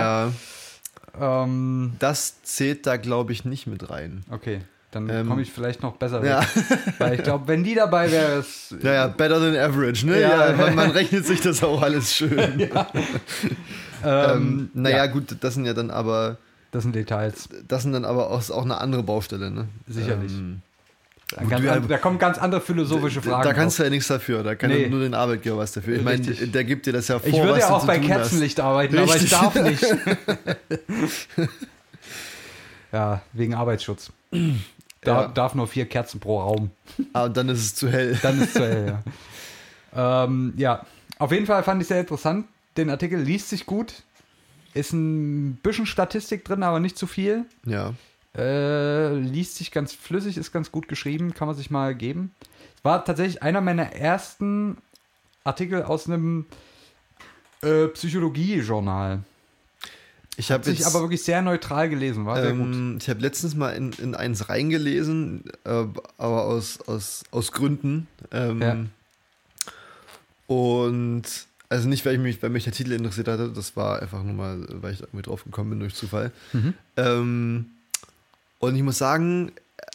[1.19, 1.43] ja.
[1.43, 4.23] Ähm, Das zählt da, glaube ich, nicht mit rein.
[4.31, 4.61] Okay,
[5.05, 6.41] dann Ähm, komme ich vielleicht noch besser Ja.
[6.41, 6.47] weg.
[6.99, 8.75] Weil ich glaube, wenn die dabei wäre, ist.
[8.81, 10.19] Ja, ja, better than average, ne?
[10.21, 10.49] Ja.
[10.51, 12.69] Ja, man, man rechnet sich das auch alles schön.
[14.03, 16.37] Ähm, Ähm, naja, ja, gut, das sind ja dann aber,
[16.71, 17.49] das sind Details.
[17.67, 19.67] das sind dann aber auch, auch eine andere Baustelle, ne?
[19.87, 20.31] Sicherlich.
[20.33, 20.61] Ähm,
[21.31, 23.43] du- an- da kommen ganz andere philosophische Fragen.
[23.43, 23.77] Da kannst auf.
[23.77, 24.83] du ja nichts dafür, da kann Nee.
[24.83, 25.95] ja nur den Arbeitgeber was dafür.
[25.95, 26.51] Ich meine, Richtig.
[26.51, 28.17] der gibt dir das ja vor, ich würde ja auch bei tun hast.
[28.17, 29.31] Kerzenlicht arbeiten, aber ich Richtig.
[29.31, 29.83] darf nicht.
[32.91, 34.11] ja, wegen Arbeitsschutz.
[35.07, 35.27] Da Ja.
[35.29, 36.71] darf nur vier Kerzen pro Raum.
[37.13, 38.17] Aber dann ist es zu hell.
[38.21, 39.01] Dann ist es zu hell,
[39.95, 40.23] ja.
[40.25, 40.85] ähm, ja,
[41.17, 42.45] auf jeden Fall fand ich sehr interessant.
[42.75, 44.03] Den Artikel liest sich gut.
[44.73, 47.45] Ist ein bisschen Statistik drin, aber nicht zu viel.
[47.65, 47.93] Ja.
[48.37, 52.35] Äh, liest sich ganz flüssig, ist ganz gut geschrieben, kann man sich mal geben.
[52.83, 54.77] War tatsächlich einer meiner ersten
[55.43, 56.45] Artikel aus einem
[57.63, 59.19] äh, Psychologie-Journal.
[60.39, 62.67] Ich habe Sich jetzt, aber wirklich sehr neutral gelesen, war sehr gut.
[62.67, 65.85] ähm, ich habe letztens mal in, in eins reingelesen, äh,
[66.17, 68.07] aber aus, aus, aus Gründen.
[68.31, 68.77] Ähm, Ja.
[70.47, 71.23] Und
[71.69, 74.33] also nicht, weil ich mich, weil mich der Titel interessiert hatte, das war einfach nur
[74.33, 76.31] mal, weil ich irgendwie drauf gekommen bin durch Zufall.
[76.53, 76.73] Mhm.
[76.95, 77.65] Ähm,
[78.59, 79.51] und ich muss sagen,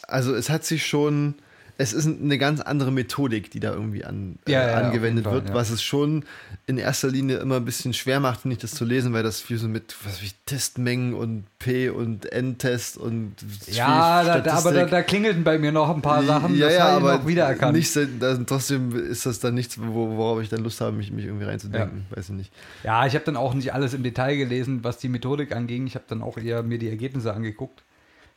[0.07, 1.35] also es hat sich schon,
[1.77, 5.33] es ist eine ganz andere Methodik, die da irgendwie an, Ja, äh, ja, angewendet Fall,
[5.33, 5.55] wird, ja.
[5.55, 6.23] was es schon
[6.67, 9.41] in erster Linie immer ein bisschen schwer macht, finde ich, das zu lesen, weil das
[9.41, 13.33] viel so mit was ich, Testmengen und P und N-Test und
[13.67, 16.75] Ja, da, da, aber da, da klingelten bei mir noch ein paar Sachen, ja, das
[16.75, 17.75] ja, habe ich noch wiedererkannt.
[17.75, 21.11] Nicht, so- da, trotzdem ist das dann nichts, wo, worauf ich dann Lust habe, mich,
[21.11, 22.05] mich irgendwie reinzudenken.
[22.11, 22.51] Weiß ich nicht.
[22.83, 25.87] Ja, ich habe dann auch nicht alles im Detail gelesen, was die Methodik anging.
[25.87, 27.81] Ich habe dann auch eher mir die Ergebnisse angeguckt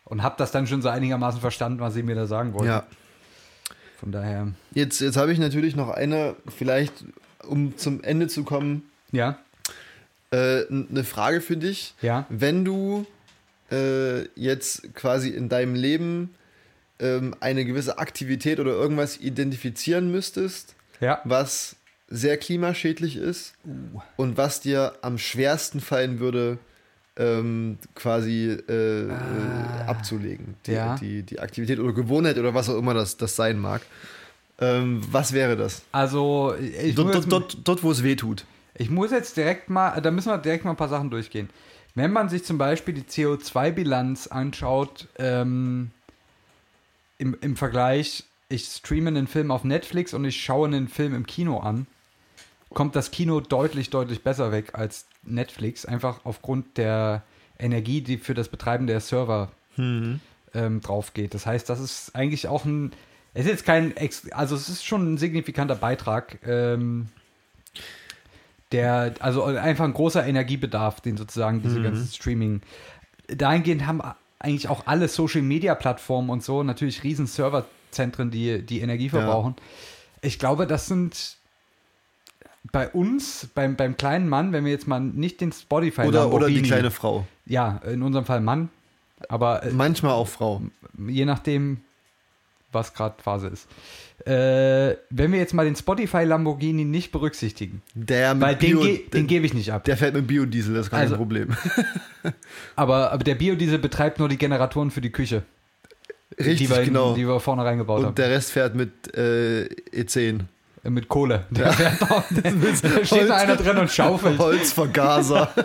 [0.05, 2.69] und habe das dann schon so einigermaßen verstanden, was sie mir da sagen wollten.
[2.69, 2.85] Ja.
[3.99, 6.93] Von daher, Jetzt, jetzt habe ich natürlich noch eine, vielleicht,
[7.47, 8.83] um zum Ende zu kommen,
[9.13, 9.39] ja,
[10.31, 11.95] äh, eine Frage für dich.
[12.03, 13.07] ja, Wenn du
[13.71, 16.35] äh, jetzt quasi in deinem Leben
[16.99, 21.21] ähm, eine gewisse Aktivität oder irgendwas identifizieren müsstest, ja.
[21.25, 21.77] was
[22.09, 24.01] sehr klimaschädlich ist Uh.
[24.17, 26.59] und was dir am schwersten fallen würde,
[27.17, 29.11] ähm, quasi äh, äh,
[29.87, 30.55] abzulegen.
[30.67, 30.97] Die, ja.
[30.97, 33.83] die, die Aktivität oder Gewohnheit oder was auch immer das, das sein mag.
[34.59, 35.83] Ähm, was wäre das?
[35.93, 36.55] Also,
[36.95, 38.45] Dort, dort, dort, dort, wo es weh tut.
[38.75, 41.51] ich muss jetzt direkt mal, da müssen wir direkt mal ein paar Sachen durchgehen.
[41.95, 45.91] Wenn man sich zum Beispiel die CO2-Bilanz anschaut, ähm,
[47.19, 51.27] im, im Vergleich, ich streame einen Film auf Netflix und ich schaue einen Film im
[51.27, 51.87] Kino an,
[52.77, 57.23] kommt das Kino deutlich, deutlich besser weg als Netflix, einfach aufgrund der
[57.59, 59.51] Energie, die für das Betreiben der Server
[60.53, 61.33] ähm, drauf geht.
[61.33, 62.93] Das heißt, das ist eigentlich auch ein,
[63.33, 63.95] es ist jetzt kein,
[64.33, 67.09] also es ist schon ein signifikanter Beitrag, ähm,
[68.73, 72.61] der, also einfach ein großer Energiebedarf, den sozusagen diese ganzen Streaming,
[73.29, 74.03] dahingehend haben
[74.39, 79.55] eigentlich auch alle Social Media Plattformen und so natürlich riesen Serverzentren, die, die Energie verbrauchen.
[80.21, 81.39] Ich glaube, das sind
[82.73, 86.49] bei uns, beim, beim kleinen Mann, wenn wir jetzt mal nicht den Spotify Oder, oder
[86.49, 87.27] die kleine Frau.
[87.45, 88.69] ja, in unserem Fall Mann,
[89.29, 90.63] aber äh, Manchmal auch Frau.
[91.07, 91.79] je nachdem,
[92.73, 93.67] was gerade Phase ist.
[94.27, 98.87] Äh, wenn wir jetzt mal den Spotify Lamborghini nicht berücksichtigen, Der mit weil Bio, den,
[98.97, 99.85] ge den gebe ich nicht ab.
[99.85, 101.55] der fährt mit Biodiesel, das ist kein Also- Problem.
[102.75, 105.43] Aber, aber der Biodiesel betreibt nur die Generatoren für die Küche,
[106.39, 107.15] Richtig, die, wir, genau.
[107.15, 108.15] die wir vorne reingebaut Und haben.
[108.17, 110.41] der Rest fährt mit äh, E10.
[110.87, 111.45] Äh, Mit Kohle.
[111.51, 114.39] Der fährt auch, da steht da einer drin und schaufelt.
[114.39, 115.51] Holzvergaser.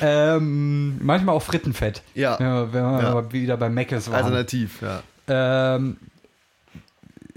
[0.00, 2.02] Ähm, manchmal auch Frittenfett.
[2.14, 3.32] ja, Ja, wenn wir Ja.
[3.32, 4.24] wieder bei Meckes waren.
[4.24, 5.02] alternativ, ja.
[5.28, 5.98] Ähm,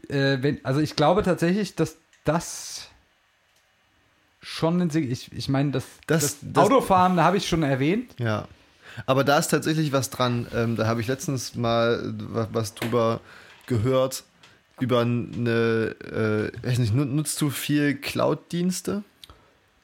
[0.07, 2.87] äh, wenn, also ich glaube tatsächlich, dass das
[4.41, 8.11] schon ein Sig ich, ich meine, das, Das- das, Autofahren habe ich schon erwähnt.
[8.19, 8.47] Ja.
[9.05, 10.47] Aber da ist tatsächlich was dran.
[10.55, 13.19] Ähm, da habe ich letztens mal wa- was drüber
[13.65, 14.23] gehört,
[14.79, 15.95] über eine,
[16.61, 19.03] äh, weiß nicht, nu- nutzt du viel Cloud-Dienste?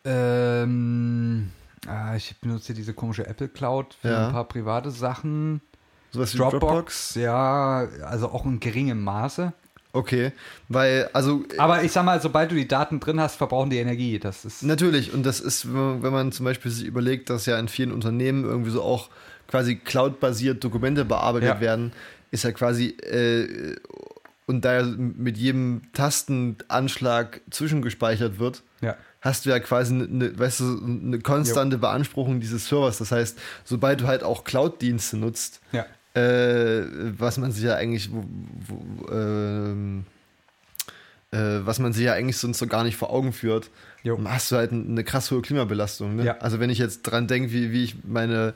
[0.03, 1.51] Ähm,
[1.87, 4.27] ah, ich benutze diese komische Apple Cloud für Ja.
[4.27, 5.61] ein paar private Sachen.
[6.11, 9.53] Sowas wie Dropbox, ja, also auch in geringem Maße.
[9.93, 10.31] Okay,
[10.69, 14.19] weil, also Aber ich sag mal, sobald du die Daten drin hast, verbrauchen die Energie.
[14.19, 14.63] Das ist.
[14.63, 17.67] Natürlich, und das ist, wenn man, wenn man zum Beispiel sich überlegt, dass ja in
[17.67, 19.09] vielen Unternehmen irgendwie so auch
[19.47, 21.59] quasi cloud-basiert Dokumente bearbeitet Ja.
[21.61, 21.91] werden,
[22.31, 23.75] ist ja quasi, äh,
[24.47, 28.97] und da mit jedem Tastenanschlag zwischengespeichert wird, Ja.
[29.21, 32.97] hast du ja quasi eine, eine, weißt du, eine konstante Beanspruchung dieses Servers.
[32.97, 35.85] Das heißt, sobald du halt auch Cloud-Dienste nutzt, Ja.
[36.19, 36.85] äh,
[37.17, 38.25] was man sich ja eigentlich, wo,
[38.67, 40.05] wo, ähm,
[41.31, 43.69] äh, was man sich ja eigentlich sonst so gar nicht vor Augen führt,
[44.03, 44.19] Jo.
[44.25, 46.15] hast du halt eine krass hohe Klimabelastung.
[46.17, 46.25] Ne?
[46.25, 46.37] Ja.
[46.39, 48.53] Also wenn ich jetzt dran denke, wie, wie ich meine,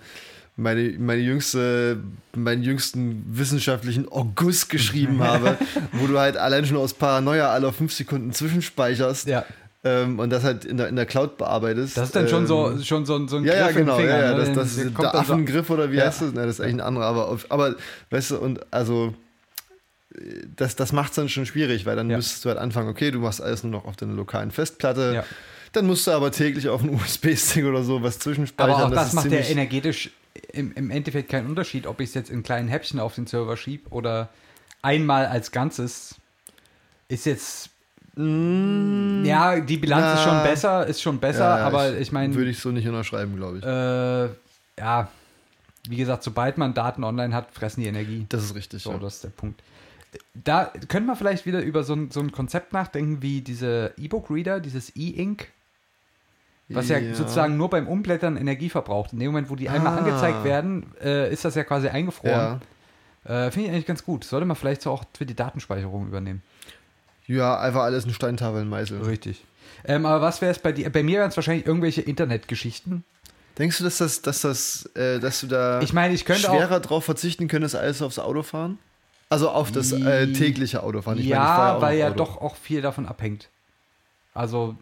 [0.58, 1.98] meine, meine jüngste,
[2.36, 5.58] meinen jüngsten wissenschaftlichen August geschrieben habe,
[5.92, 9.46] wo du halt allein schon aus Paranoia alle fünf Sekunden zwischenspeicherst Ja.
[9.84, 11.98] ähm, und das halt in der, in der Cloud bearbeitest.
[11.98, 13.86] Das ist dann schon so, ähm, schon so, ein- so ein ja, ja, Griff im
[13.86, 14.46] genau, Finger, ja, ja, ne?
[14.46, 16.06] das, das ist kommt der Affengriff oder wie Ja.
[16.06, 16.34] heißt das?
[16.34, 17.76] Nein, das ist eigentlich ein anderer, aber, aber
[18.12, 19.14] weißt du, und also
[20.56, 22.16] das, das macht es dann schon schwierig, weil dann Ja.
[22.18, 25.24] müsstest du halt anfangen, okay, du machst alles nur noch auf deiner lokalen Festplatte, Ja.
[25.74, 28.74] dann musst du aber täglich auf einen USB-Stick oder so was zwischenspeichern.
[28.76, 30.12] Aber auch das, ist macht ja energetisch
[30.54, 33.58] im, im Endeffekt keinen Unterschied, ob ich es jetzt in kleinen Häppchen auf den Server
[33.58, 34.30] schiebe oder
[34.82, 36.16] einmal als Ganzes.
[37.08, 37.70] Ist jetzt.
[38.18, 40.44] ja, die Bilanz ist schon Mm.
[40.44, 43.58] besser, ist schon besser, Ja, ja, aber ich meine, Würde ich so nicht unterschreiben, glaube
[43.58, 43.64] ich.
[43.64, 45.10] äh, ja,
[45.90, 48.26] wie gesagt, sobald man Daten online hat, fressen die Energie.
[48.30, 48.82] das ist richtig.
[48.84, 48.98] So, ja.
[49.00, 49.62] das ist der Punkt.
[50.34, 54.62] Da können wir vielleicht wieder über so ein, so ein Konzept nachdenken wie diese E-Book-Reader,
[54.62, 55.48] dieses E-Ink,
[56.70, 57.00] was ja.
[57.14, 59.14] sozusagen nur beim Umblättern Energie verbraucht.
[59.14, 59.98] In dem Moment, wo die einmal Ah.
[59.98, 62.62] angezeigt werden, äh, ist das ja quasi eingefroren.
[63.28, 63.48] Ja.
[63.48, 64.24] Äh, Finde ich eigentlich ganz gut.
[64.24, 66.42] Sollte man vielleicht so auch für die Datenspeicherung übernehmen.
[67.28, 69.02] ja, einfach alles in Steintafeln meißeln.
[69.04, 69.44] Richtig.
[69.84, 70.92] Ähm, aber was wäre es bei dir?
[70.92, 73.04] Bei mir wären es wahrscheinlich irgendwelche Internetgeschichten.
[73.58, 76.56] Denkst du, dass das, dass das, äh, dass du da Ich meine, ich könnte auch.
[76.56, 78.78] schwerer drauf verzichten könntest, als aufs Autofahren?
[79.30, 81.18] Also auf das äh, tägliche Autofahren.
[81.20, 82.18] Ich ja, auch weil ja Auto.
[82.18, 83.50] doch auch viel davon abhängt.
[84.36, 84.76] Also,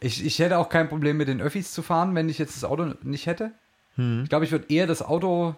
[0.00, 2.64] ich, ich hätte auch kein Problem mit den Öffis zu fahren, wenn ich jetzt das
[2.64, 3.52] Auto nicht hätte.
[3.96, 4.22] Hm.
[4.24, 5.54] Ich glaube, ich würde eher das Auto.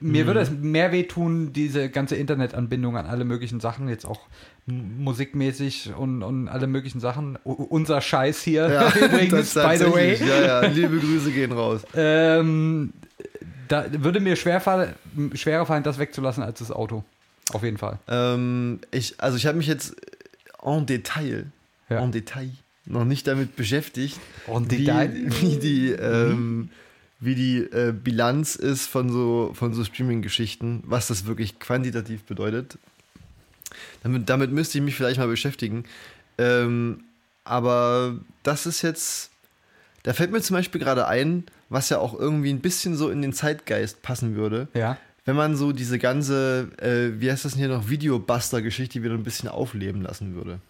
[0.00, 4.20] Mir würde es mehr wehtun, diese ganze Internetanbindung an alle möglichen Sachen, jetzt auch
[4.66, 7.36] musikmäßig und, und alle möglichen Sachen.
[7.44, 10.14] U unser Scheiß hier Ja, übrigens, by the way.
[10.16, 11.82] Ja, ja, liebe Grüße gehen raus.
[11.96, 12.92] Ähm,
[13.66, 14.94] da würde mir schwer fall,
[15.34, 17.04] schwerer fallen, das wegzulassen als das Auto.
[17.52, 17.98] Auf jeden Fall.
[18.08, 19.96] Ähm, ich, also ich habe mich jetzt
[20.62, 21.46] en Detail,
[21.88, 22.02] Ja.
[22.02, 22.50] en Detail
[22.86, 25.10] noch nicht damit beschäftigt, En wie, Detail?
[25.40, 26.70] wie die, ähm,
[27.20, 32.78] wie die äh, Bilanz ist von so, von so Streaming-Geschichten, was das wirklich quantitativ bedeutet.
[34.02, 35.84] Damit, damit müsste ich mich vielleicht mal beschäftigen.
[36.38, 37.00] Ähm,
[37.44, 39.30] aber das ist jetzt,
[40.04, 43.20] da fällt mir zum Beispiel gerade ein, was ja auch irgendwie ein bisschen so in
[43.20, 44.96] den Zeitgeist passen würde Ja.
[45.26, 49.24] wenn man so diese ganze, äh, wie heißt das denn hier noch, Videobuster-Geschichte wieder ein
[49.24, 50.60] bisschen aufleben lassen würde.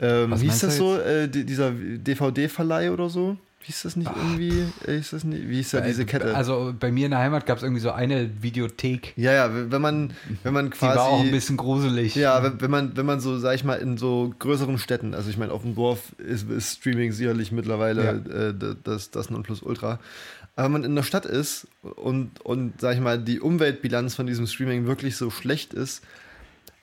[0.00, 3.36] Ähm, Was wie hieß das so, äh, die, dieser DVD-Verleih oder so?
[3.62, 4.64] Hieß das nicht irgendwie?
[4.86, 6.36] Äh, hieß das nicht, wie hieß da diese Kette?
[6.36, 9.12] Also bei mir in der Heimat gab es irgendwie so eine Videothek.
[9.16, 10.12] ja, ja, wenn man,
[10.44, 10.96] wenn man Die quasi.
[10.96, 12.14] war auch ein bisschen gruselig.
[12.14, 15.30] Ja, wenn, wenn man, wenn man so, sag ich mal, in so größeren Städten, also
[15.30, 19.98] ich meine, auf dem Dorf ist, ist Streaming sicherlich mittlerweile äh, das, das Nonplusultra.
[20.54, 24.28] Aber wenn man in der Stadt ist und, und, sag ich mal, die Umweltbilanz von
[24.28, 26.02] diesem Streaming wirklich so schlecht ist,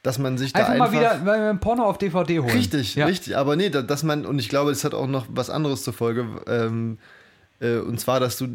[0.03, 1.23] dass man sich da Einfach, einfach.
[1.23, 2.51] mal wieder ein Porno auf DVD holen.
[2.55, 3.05] Richtig, ja.
[3.05, 3.35] richtig.
[3.37, 5.93] Aber nee, da- dass man, und ich glaube, das hat auch noch was anderes zur
[5.93, 6.25] Folge.
[6.47, 6.97] Ähm,
[7.61, 8.47] äh, und zwar, dass du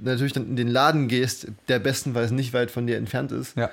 [0.00, 3.70] natürlich dann in den Laden gehst, der bestenfalls nicht weit von dir entfernt ist Ja.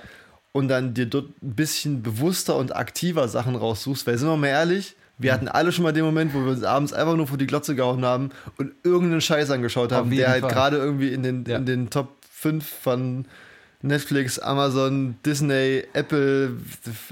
[0.51, 4.47] und dann dir dort ein bisschen bewusster und aktiver Sachen raussuchst, weil sind wir mal
[4.47, 5.36] ehrlich, wir Mhm.
[5.36, 7.76] hatten alle schon mal den Moment, wo wir uns abends einfach nur vor die Glotze
[7.76, 11.55] gehauen haben und irgendeinen Scheiß angeschaut haben, der halt gerade irgendwie in den, Ja.
[11.57, 13.26] in den Top 5 von
[13.84, 16.57] Netflix, Amazon, Disney, Apple,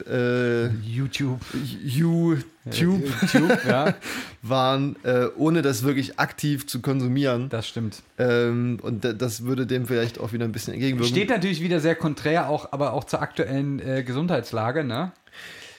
[0.10, 1.40] äh, YouTube.
[1.84, 2.40] YouTube
[2.72, 3.96] YouTube, ja,
[4.44, 7.50] waren, äh, ohne das wirklich aktiv zu konsumieren.
[7.50, 8.04] das stimmt.
[8.20, 11.12] Ähm, und da- das würde dem vielleicht auch wieder ein bisschen entgegenwirken.
[11.16, 15.12] Steht natürlich wieder sehr konträr, auch, aber auch zur aktuellen äh, Gesundheitslage, ne?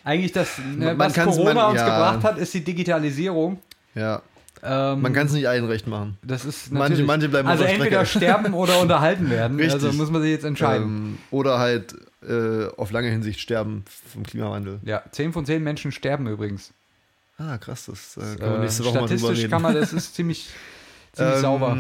[0.05, 1.84] Eigentlich das, ne, was Corona man- uns ja.
[1.86, 3.61] gebracht hat, ist die Digitalisierung.
[3.95, 4.20] ja,
[4.64, 6.16] Ähm, man kann es nicht allen recht machen.
[6.22, 9.56] das ist manche- manche bleiben Also der entweder sterben oder unterhalten werden.
[9.58, 9.74] Richtig.
[9.74, 10.86] Also muss man sich jetzt entscheiden.
[10.86, 14.78] Ähm, oder halt äh, auf lange Hinsicht sterben vom Klimawandel.
[14.84, 16.72] Ja, 10 von 10 Menschen sterben übrigens.
[17.38, 19.92] Ah, krass, das äh, kann man Äh, nächste Woche mal drüber statistisch kann man, das
[19.92, 20.48] ist ziemlich,
[21.12, 21.78] ziemlich Ähm, sauber.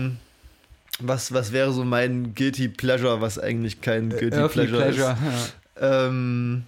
[0.98, 5.16] Was, was wäre so mein Guilty Pleasure, was eigentlich kein Guilty Earthly Pleasure, Pleasure.
[5.36, 5.54] ist?
[5.80, 6.64] Ähm,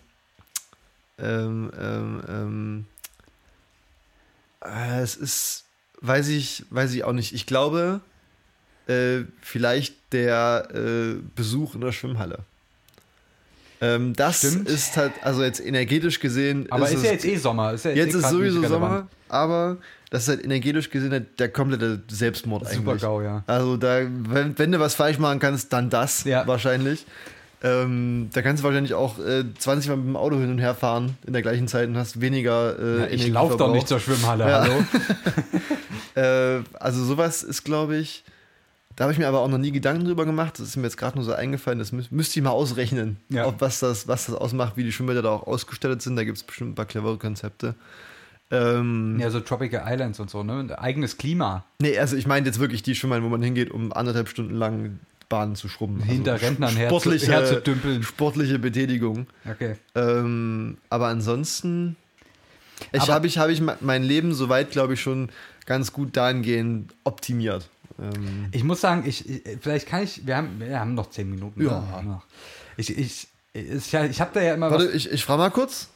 [1.18, 2.84] ähm, ähm, ähm,
[4.64, 5.64] äh, es ist,
[6.06, 7.32] weiß ich, weiß ich auch nicht.
[7.32, 8.00] Ich glaube,
[8.86, 12.40] äh, vielleicht der äh, Besuch in der Schwimmhalle.
[13.80, 14.68] Ähm, das Stimmt.
[14.68, 16.66] ist halt, also jetzt energetisch gesehen.
[16.70, 17.72] Aber ist, es, ja jetzt eh Sommer.
[17.72, 18.70] Ist ja jetzt, jetzt eh ist sowieso relevant.
[18.70, 19.78] Sommer, aber
[20.10, 23.02] das ist halt energetisch gesehen halt der komplette Selbstmord Super eigentlich.
[23.02, 23.42] GAU, ja.
[23.46, 26.46] Also da, wenn, wenn du was falsch machen kannst, dann das Ja.
[26.46, 27.04] wahrscheinlich.
[27.64, 30.74] Ähm, da kannst du wahrscheinlich auch äh, 20 Mal mit dem Auto hin und her
[30.74, 33.98] fahren in der gleichen Zeit und hast weniger äh, Ja, ich laufe doch nicht zur
[34.00, 34.60] Schwimmhalle, Ja.
[34.60, 34.84] hallo?
[36.16, 38.22] Äh, also sowas ist, glaube ich,
[38.94, 40.60] da habe ich mir aber auch noch nie Gedanken drüber gemacht.
[40.60, 41.80] Das ist mir jetzt gerade nur so eingefallen.
[41.80, 43.46] Das mü müsste ich mal ausrechnen, Ja.
[43.46, 46.14] ob was das, was das ausmacht, wie die Schwimmbäder da auch ausgestattet sind.
[46.14, 47.74] Da gibt es bestimmt ein paar clevere Konzepte.
[48.52, 50.52] Ähm, Ja, so Tropical Islands und so, ne?
[50.60, 51.64] Ein eigenes Klima.
[51.80, 55.00] Nee, also ich meine jetzt wirklich die Schwimmhallen, wo man hingeht, um anderthalb Stunden lang
[55.36, 56.00] Bahnen zu schrubben.
[56.02, 58.02] Hinter also Rentnern her sportliche, herzudümpeln.
[58.02, 59.26] Sportliche Betätigung.
[59.50, 59.76] Okay.
[59.94, 61.96] Ähm, aber ansonsten
[62.92, 65.30] ich habe ich, hab ich me- mein Leben soweit, glaube ich, schon
[65.66, 67.68] ganz gut dahingehend optimiert.
[68.00, 71.30] Ähm, Ich muss sagen, ich, ich vielleicht kann ich, wir haben, wir haben noch zehn
[71.30, 71.62] Minuten.
[71.64, 71.80] Ja.
[72.02, 72.08] ne?
[72.08, 72.24] Noch.
[72.76, 75.88] Ich, ich, ich, ich habe da ja immer warte, was, ich, ich frage mal kurz.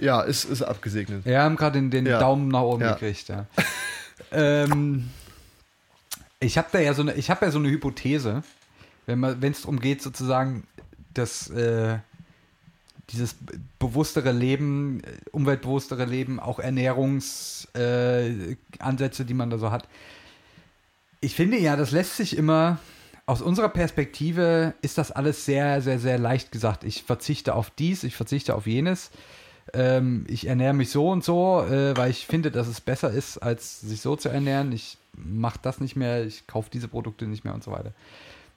[0.00, 1.24] Ja, ist, ist abgesegnet.
[1.26, 2.18] wir haben gerade den, den Ja.
[2.20, 2.92] Daumen nach oben Ja.
[2.94, 3.46] gekriegt, ja.
[4.32, 5.10] ähm,
[6.38, 8.42] ich habe da ja so eine, ich habe ja so eine Hypothese,
[9.16, 10.64] wenn es darum geht, sozusagen,
[11.14, 11.98] dass äh,
[13.10, 13.36] dieses
[13.78, 19.88] bewusstere Leben, äh, umweltbewusstere Leben, auch Ernährungsansätze, äh, die man da so hat.
[21.20, 22.78] Ich finde ja, das lässt sich immer,
[23.26, 26.84] aus unserer Perspektive ist das alles sehr, sehr, sehr leicht gesagt.
[26.84, 29.10] Ich verzichte auf dies, ich verzichte auf jenes.
[29.72, 33.38] Ähm, ich ernähre mich so und so, äh, weil ich finde, dass es besser ist,
[33.38, 34.72] als sich so zu ernähren.
[34.72, 37.92] Ich mache das nicht mehr, ich kaufe diese Produkte nicht mehr und so weiter.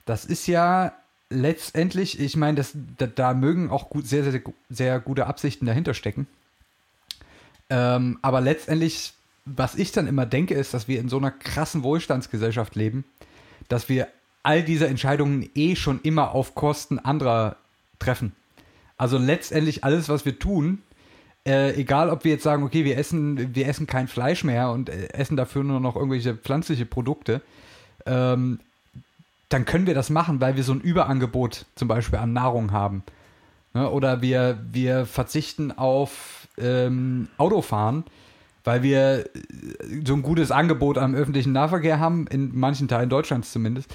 [0.06, 0.94] Das ist ja
[1.30, 5.94] letztendlich, ich meine, das, da, da mögen auch gut, sehr, sehr, sehr gute Absichten dahinter
[5.94, 6.28] stecken.
[7.70, 9.14] Ähm, aber letztendlich,
[9.46, 13.04] was ich dann immer denke, ist, dass wir in so einer krassen Wohlstandsgesellschaft leben,
[13.70, 14.08] dass wir
[14.44, 17.56] all diese Entscheidungen eh schon immer auf Kosten anderer
[18.00, 18.34] treffen.
[18.98, 20.84] Also letztendlich alles, was wir tun,
[21.46, 24.90] äh, egal ob wir jetzt sagen, okay, wir essen, wir essen kein Fleisch mehr und
[24.90, 27.42] äh, essen dafür nur noch irgendwelche pflanzliche Produkte,
[28.06, 28.60] ähm,
[29.54, 33.04] dann können wir das machen, weil wir so ein Überangebot zum Beispiel an Nahrung haben.
[33.74, 33.90] Ne?
[33.90, 38.04] Oder wir, wir verzichten auf ähm, Autofahren,
[38.64, 43.52] weil wir äh, so ein gutes Angebot am öffentlichen Nahverkehr haben, in manchen Teilen Deutschlands
[43.52, 43.94] zumindest.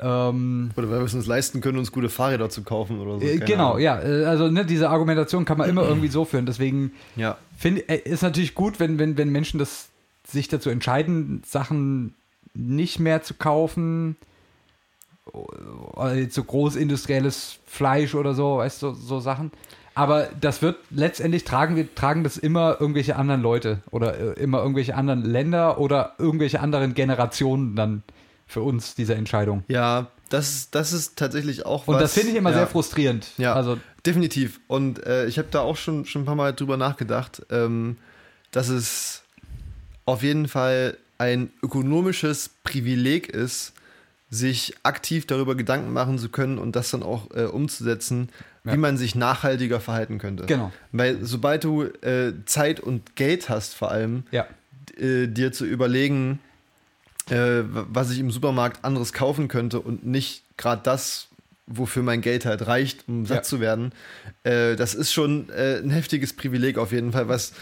[0.00, 3.26] Ähm, Oder weil wir es uns leisten können, uns gute Fahrräder zu kaufen oder so.
[3.26, 3.80] äh, keine genau, Ahnung.
[3.82, 4.00] ja.
[4.00, 6.46] äh, Also ne, diese Argumentation kann man immer irgendwie so führen.
[6.46, 7.36] Deswegen Ja.
[7.56, 9.88] finde äh, ist natürlich gut, wenn, wenn, wenn Menschen das
[10.24, 12.14] sich dazu entscheiden, Sachen
[12.54, 14.16] nicht mehr zu kaufen.
[16.14, 19.50] Jetzt so großindustrielles Fleisch oder so, weißt du, so, so Sachen.
[19.94, 24.58] Aber das wird letztendlich tragen wir tragen das immer irgendwelche anderen Leute oder äh, immer
[24.60, 28.04] irgendwelche anderen Länder oder irgendwelche anderen Generationen dann
[28.46, 29.64] für uns diese Entscheidung.
[29.66, 31.94] Ja, das, das ist tatsächlich auch was.
[31.94, 32.58] Und das finde ich immer ja.
[32.58, 33.26] sehr frustrierend.
[33.38, 34.60] Ja, Also definitiv.
[34.68, 37.96] Und äh, ich habe da auch schon, schon ein paar Mal drüber nachgedacht, ähm,
[38.50, 39.22] dass es
[40.06, 43.72] auf jeden Fall ein ökonomisches Privileg ist,
[44.30, 48.28] sich aktiv darüber Gedanken machen zu können und das dann auch äh, umzusetzen,
[48.64, 48.72] Ja.
[48.74, 50.44] wie man sich nachhaltiger verhalten könnte.
[50.46, 50.70] Genau.
[50.92, 54.46] Weil sobald du äh, Zeit und Geld hast, vor allem, ja,
[54.98, 56.40] äh, dir zu überlegen,
[57.30, 61.28] äh, was ich im Supermarkt anderes kaufen könnte und nicht gerade das,
[61.66, 63.42] wofür mein Geld halt reicht, um satt Ja.
[63.44, 63.92] zu werden.
[64.42, 67.52] Äh, das ist schon äh, ein heftiges Privileg auf jeden Fall, was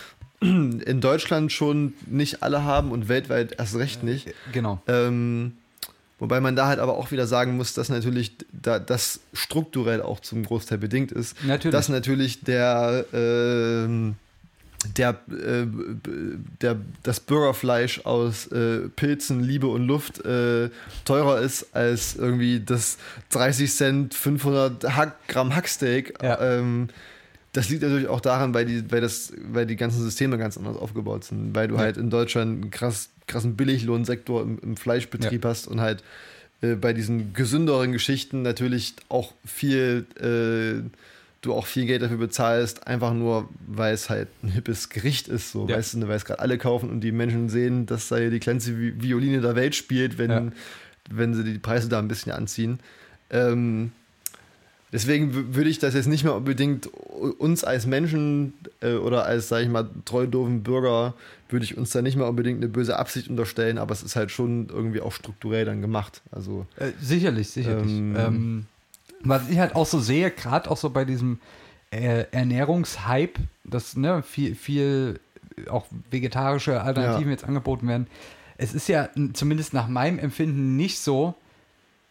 [0.40, 4.28] in Deutschland schon nicht alle haben und weltweit erst recht nicht.
[4.52, 4.82] genau.
[4.86, 5.52] Ähm,
[6.18, 10.20] wobei man da halt aber auch wieder sagen muss, dass natürlich da, das strukturell auch
[10.20, 11.42] zum Großteil bedingt ist.
[11.44, 11.72] Natürlich.
[11.72, 14.16] Dass natürlich der, ähm,
[14.96, 15.66] der, äh,
[16.60, 20.70] der, das Bürgerfleisch aus äh, Pilzen, Liebe und Luft äh,
[21.04, 22.98] teurer ist als irgendwie das
[23.30, 26.14] 30 Cent 500 Hack, Gramm Hacksteak.
[26.22, 26.40] Ja.
[26.40, 26.88] Ähm,
[27.56, 30.76] das liegt natürlich auch daran, weil die, weil, das, weil die ganzen Systeme ganz anders
[30.76, 31.80] aufgebaut sind, weil du Ja.
[31.80, 36.02] halt in Deutschland einen krass, krassen Billiglohnsektor im, im Fleischbetrieb hast und halt
[36.60, 40.82] äh, bei diesen gesünderen Geschichten natürlich auch viel, äh,
[41.42, 45.52] du auch viel Geld dafür bezahlst, einfach nur, weil es halt ein hippes Gericht ist,
[45.52, 45.76] so, Ja.
[45.76, 48.72] weißt du, weil es gerade alle kaufen und die Menschen sehen, dass da die kleinste
[48.72, 50.46] Vi- Violine der Welt spielt, wenn, Ja.
[51.10, 52.80] wenn sie die Preise da ein bisschen anziehen.
[53.30, 53.92] Ähm,
[54.92, 59.64] Deswegen würde ich das jetzt nicht mehr unbedingt uns als Menschen äh, oder als, sage
[59.64, 61.14] ich mal, treu doofen Bürger,
[61.48, 64.30] würde ich uns da nicht mehr unbedingt eine böse Absicht unterstellen, aber es ist halt
[64.30, 66.22] schon irgendwie auch strukturell dann gemacht.
[66.30, 67.90] Also, Äh, sicherlich, sicherlich.
[67.90, 68.66] Ähm, Ähm,
[69.22, 71.40] was ich halt auch so sehe, gerade auch so bei diesem
[71.90, 75.18] äh, Ernährungshype, dass ne, viel, viel
[75.68, 77.32] auch vegetarische Alternativen Ja.
[77.32, 78.06] jetzt angeboten werden.
[78.58, 81.34] Es ist ja zumindest nach meinem Empfinden nicht so,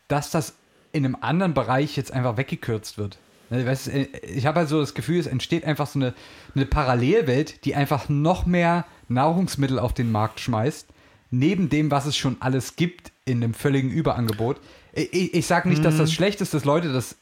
[0.07, 0.53] dass das
[0.95, 3.17] in einem anderen Bereich jetzt einfach weggekürzt wird.
[3.49, 6.13] Ne, äh, Ich habe halt so das Gefühl, es entsteht einfach so eine,
[6.55, 10.87] eine Parallelwelt, die einfach noch mehr Nahrungsmittel auf den Markt schmeißt,
[11.31, 14.57] neben dem, was es schon alles gibt in einem völligen Überangebot.
[14.93, 17.17] Ich, ich, sage nicht, dass das schlecht ist, dass Leute das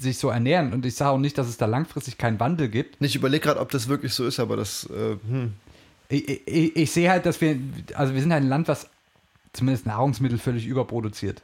[0.00, 2.96] sich so ernähren und ich sage auch nicht, dass es da langfristig keinen Wandel gibt.
[3.00, 5.52] Ich überlege gerade, ob das wirklich so ist, aber das, äh, hm.
[6.08, 7.56] Ich, ich, ich sehe halt, dass wir,
[7.94, 8.88] also wir sind halt ein Land, was
[9.52, 11.42] zumindest Nahrungsmittel völlig überproduziert.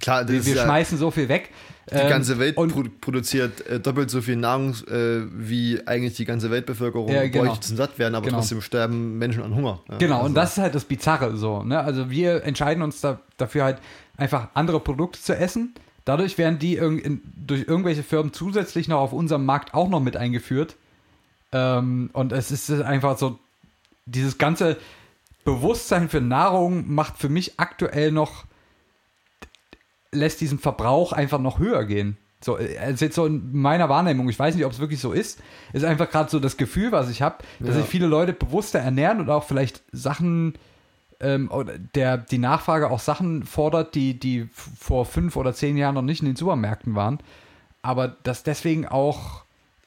[0.00, 1.50] Klar, Wir, wir ja, schmeißen so viel weg.
[1.90, 6.24] die ähm, ganze Welt produ produziert äh, doppelt so viel Nahrung, äh, wie eigentlich die
[6.24, 7.44] ganze Weltbevölkerung Ja, genau.
[7.46, 8.38] bräuchte zum satt werden, aber Genau.
[8.38, 9.80] trotzdem sterben Menschen an Hunger.
[9.90, 11.62] Ja, Genau, also, und das ist halt das Bizarre so.
[11.62, 11.78] Ne?
[11.80, 13.78] Also wir entscheiden uns da, dafür halt
[14.16, 15.74] einfach andere Produkte zu essen.
[16.04, 20.00] Dadurch werden die irg in, durch irgendwelche Firmen zusätzlich noch auf unserem Markt auch noch
[20.00, 20.76] mit eingeführt.
[21.52, 23.38] Ähm, und es ist einfach so,
[24.06, 24.78] dieses ganze
[25.44, 28.44] Bewusstsein für Nahrung macht für mich aktuell noch,
[30.12, 32.16] lässt diesen Verbrauch einfach noch höher gehen.
[32.44, 35.12] So, äh, also jetzt so in meiner Wahrnehmung, ich weiß nicht, ob es wirklich so
[35.12, 35.40] ist,
[35.72, 37.80] ist einfach gerade so das Gefühl, was ich habe, dass Ja.
[37.82, 40.54] sich viele Leute bewusster ernähren und auch vielleicht Sachen,
[41.20, 45.94] ähm, oder der, die Nachfrage auch Sachen fordert, die, die vor fünf oder zehn Jahren
[45.94, 47.20] noch nicht in den Supermärkten waren.
[47.80, 49.44] Aber dass deswegen auch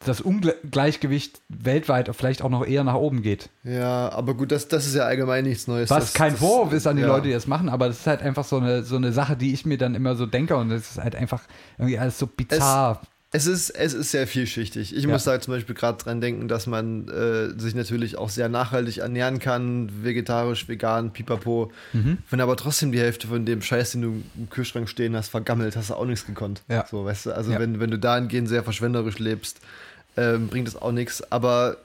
[0.08, 3.50] das Ungleichgewicht weltweit vielleicht auch noch eher nach oben geht.
[3.64, 5.90] Ja, aber gut, das, das ist ja allgemein nichts Neues.
[5.90, 7.08] Was das, kein das, Vorwurf ist an die ja.
[7.08, 9.54] Leute, die das machen, aber das ist halt einfach so eine, so eine Sache, die
[9.54, 11.44] ich mir dann immer so denke und das ist halt einfach
[11.78, 13.02] irgendwie alles so bizarr.
[13.32, 14.96] Es ist, es ist sehr vielschichtig.
[14.96, 15.10] Ich Ja.
[15.10, 19.00] muss da zum Beispiel gerade dran denken, dass man äh, sich natürlich auch sehr nachhaltig
[19.00, 21.70] ernähren kann, vegetarisch, vegan, pipapo.
[21.92, 22.20] Mhm.
[22.30, 25.76] Wenn aber trotzdem die Hälfte von dem Scheiß, den du im Kühlschrank stehen hast, vergammelt,
[25.76, 26.62] hast du auch nichts gekonnt.
[26.70, 26.86] Ja.
[26.90, 29.60] So, weißt du, also wenn, wenn du dahingehend sehr verschwenderisch lebst,
[30.18, 31.22] ähm, bringt es auch nichts.
[31.32, 31.78] Aber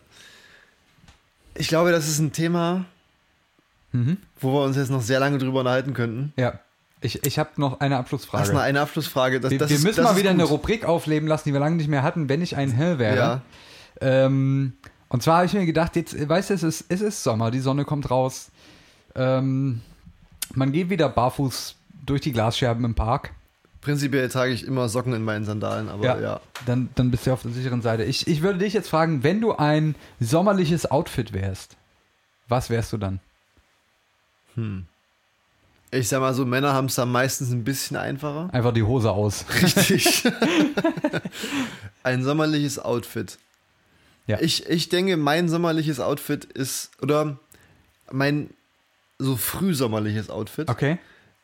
[1.55, 2.85] ich glaube, das ist ein Thema,
[3.93, 4.19] Mhm.
[4.39, 6.33] wo wir uns jetzt noch sehr lange drüber unterhalten könnten.
[6.37, 6.61] Ja.
[7.01, 8.47] Ich, ich habe noch eine Hast Abschlussfrage.
[8.49, 9.41] du noch eine Abschlussfrage?
[9.41, 10.45] Das, wir das wir ist, müssen mal wieder eine.
[10.45, 13.17] Rubrik aufleben lassen, die wir lange nicht mehr hatten, wenn ich ein Hell wäre.
[13.17, 13.43] Ja.
[14.01, 14.75] Ähm,
[15.09, 17.59] und zwar habe ich mir gedacht, jetzt, weißt du, es ist, es ist Sommer, die
[17.61, 18.51] Sonne kommt raus.
[19.17, 19.81] Ähm,
[20.55, 21.75] man geht wieder barfuß
[22.07, 23.33] durch die Glasscherben im Park.
[23.81, 26.41] Prinzipiell trage ich immer Socken in meinen Sandalen, aber ja.
[26.67, 28.05] Dann, dann bist du auf der sicheren Seite.
[28.05, 31.77] Ich, ich würde dich jetzt fragen, wenn du ein sommerliches Outfit wärst,
[32.49, 33.21] was wärst du dann?
[35.93, 38.51] Ich sag mal so, Männer haben es da meistens ein bisschen einfacher.
[38.53, 39.45] Einfach die Hose aus.
[39.63, 40.25] Richtig.
[42.03, 43.39] ein sommerliches Outfit.
[44.27, 44.41] Ja.
[44.41, 47.39] Ich, ich denke, mein sommerliches Outfit ist, oder
[48.13, 48.51] mein
[49.19, 50.99] so frühsommerliches Outfit Okay.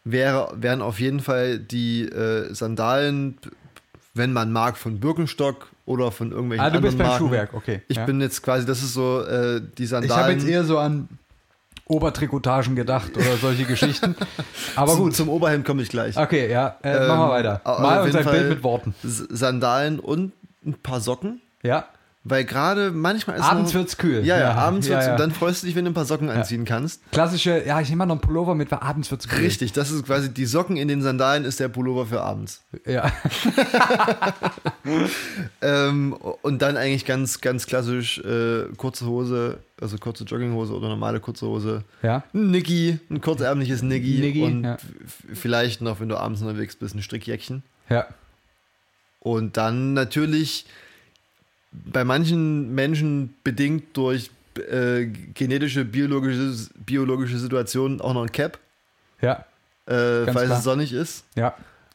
[0.06, 3.38] Wäre, wären auf jeden Fall die äh, Sandalen,
[4.14, 7.24] wenn man mag, von Birkenstock oder von irgendwelchen Ah, du bist anderen beim Marken.
[7.26, 7.82] Schuhwerk, okay.
[7.88, 8.06] Ich ja.
[8.06, 10.38] bin jetzt quasi, das ist so äh, die Ich habe Sandalen.
[10.38, 11.08] jetzt eher so an
[11.88, 14.16] Obertrikotagen gedacht oder solche Geschichten.
[14.74, 15.14] Aber zum, gut.
[15.16, 16.16] zum Oberhemd komme ich gleich.
[16.16, 17.60] Okay, ja, äh, Ähm, machen wir weiter.
[17.64, 18.94] also Mal uns ein Bild mit Worten.
[19.02, 20.32] Sandalen und
[20.64, 21.40] ein paar Socken.
[21.62, 21.86] Ja,
[22.28, 24.26] Weil gerade manchmal ist abends noch, wird's kühl.
[24.26, 25.12] Ja, ja, abends ja, wird's ja.
[25.12, 27.00] und dann freust du dich, wenn du ein paar Socken anziehen kannst.
[27.12, 29.44] Klassische, ja, ich nehme mal noch einen Pullover mit, weil abends wird's kühl.
[29.44, 32.62] Richtig, das ist quasi die Socken in den Sandalen ist der Pullover für abends.
[32.84, 33.12] Ja.
[35.60, 36.12] Ähm,
[36.42, 41.46] und dann eigentlich ganz, ganz klassisch äh, kurze Hose, also kurze Jogginghose oder normale kurze
[41.46, 41.82] Hose.
[42.02, 42.22] ja.
[42.32, 44.76] Ein Niggi, ein kurzärmliches Niggi, Niggi, und ja.
[45.34, 47.64] vielleicht noch, wenn du abends unterwegs bist, ein Strickjäckchen.
[47.88, 48.06] Ja.
[49.18, 50.66] Und dann natürlich
[51.84, 54.30] bei manchen Menschen bedingt durch
[54.70, 56.52] äh, genetische, biologische,
[56.84, 58.58] biologische Situationen auch noch ein Cap,
[59.20, 59.44] Ja.
[59.86, 60.58] äh, falls klar.
[60.58, 61.24] es sonnig ist.
[61.34, 61.54] Ja.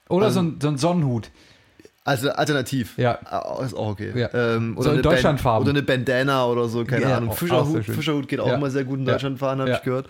[0.09, 1.32] Oder Also- so, ein, so ein Sonnenhut.
[2.03, 2.97] Also alternativ.
[2.97, 3.19] Ja.
[3.25, 4.11] Ah, Ist auch okay.
[4.15, 4.29] Ja.
[4.34, 5.65] Ähm, So in eine Deutschlandfarben.
[5.65, 7.34] Ban- Oder eine Bandana oder so, keine Ja, Ahnung.
[7.36, 7.86] Fischerhut.
[7.86, 8.55] Fischerhut geht auch Ja.
[8.55, 9.05] immer sehr gut in.
[9.05, 10.07] Deutschland fahren, habe ich gehört.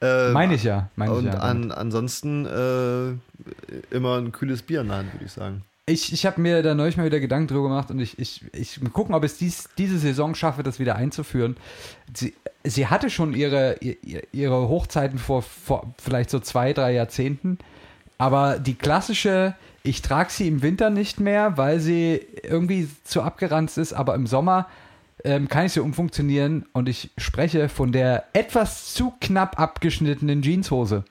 [0.00, 0.88] Ähm, Meine ich ja.
[0.96, 1.34] Meine ich und ja.
[1.38, 5.62] an, ansonsten äh, immer ein kühles Bier in der Hand, würde ich sagen.
[5.88, 8.80] Ich, ich habe mir da neulich mal wieder Gedanken drüber gemacht und ich, ich, ich
[8.82, 11.56] mal gucken, ob ich es dies, diese Saison schaffe, das wieder einzuführen.
[12.12, 12.34] Sie,
[12.64, 17.58] sie hatte schon ihre, ihr- ihre Hochzeiten vor, vor vielleicht so zwei, drei Jahrzehnten,
[18.18, 23.78] aber die klassische, ich trage sie im Winter nicht mehr, weil sie irgendwie zu abgeranzt
[23.78, 24.66] ist, aber im Sommer
[25.22, 31.04] ähm, kann ich sie umfunktionieren und ich spreche von der etwas zu knapp abgeschnittenen Jeanshose.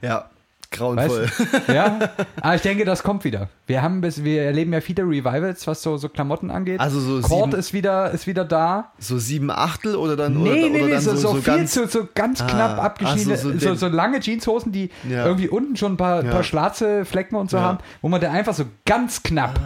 [0.00, 0.30] Ja,
[0.72, 1.22] grauenvoll.
[1.24, 1.72] Weißt du?
[1.72, 1.98] Ja,
[2.40, 3.48] aber ich denke, das kommt wieder.
[3.66, 6.80] Wir haben bis, wir erleben ja viele Revivals, was so, so Klamotten angeht.
[6.80, 8.92] Also so Cord sieben- ist wieder, ist wieder da.
[8.98, 11.72] So sieben Achtel oder dann, Nee, oder, nee, oder nee, dann so, so, viel ganz.
[11.72, 15.26] zu, so ganz Ah, knapp abgeschiedene, so, so, so so, lange Jeanshosen, die Ja.
[15.26, 16.30] irgendwie unten schon ein paar, Ja.
[16.30, 17.62] paar schwarze Flecken und so Ja.
[17.64, 19.60] haben, wo man da einfach so ganz knapp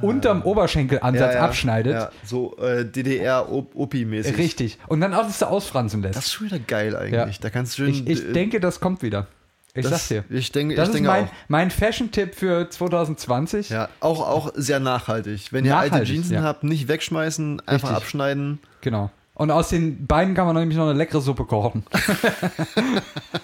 [0.00, 2.08] unterm Oberschenkelansatz abschneidet.
[2.24, 4.36] So äh, DDR-OPI-mäßig.
[4.36, 4.78] Richtig.
[4.88, 6.16] Und dann alles so ausfransen lässt.
[6.16, 7.40] Das ist schon wieder geil eigentlich.
[7.40, 9.26] Da kannst du schön, ich, ich denke, das kommt wieder.
[9.74, 10.24] Ich das, sag's dir.
[10.28, 11.32] Ich denke, das ich ist denke mein, auch.
[11.48, 13.70] mein Fashion-Tipp für 2020.
[13.70, 15.52] Ja, auch, auch sehr nachhaltig.
[15.52, 16.42] Wenn ihr alte Nachhaltig, Jeans ja.
[16.42, 18.04] habt, nicht wegschmeißen, einfach Richtig.
[18.04, 18.58] abschneiden.
[18.82, 19.10] Genau.
[19.34, 21.84] Und aus den Beinen kann man nämlich noch eine leckere Suppe kochen.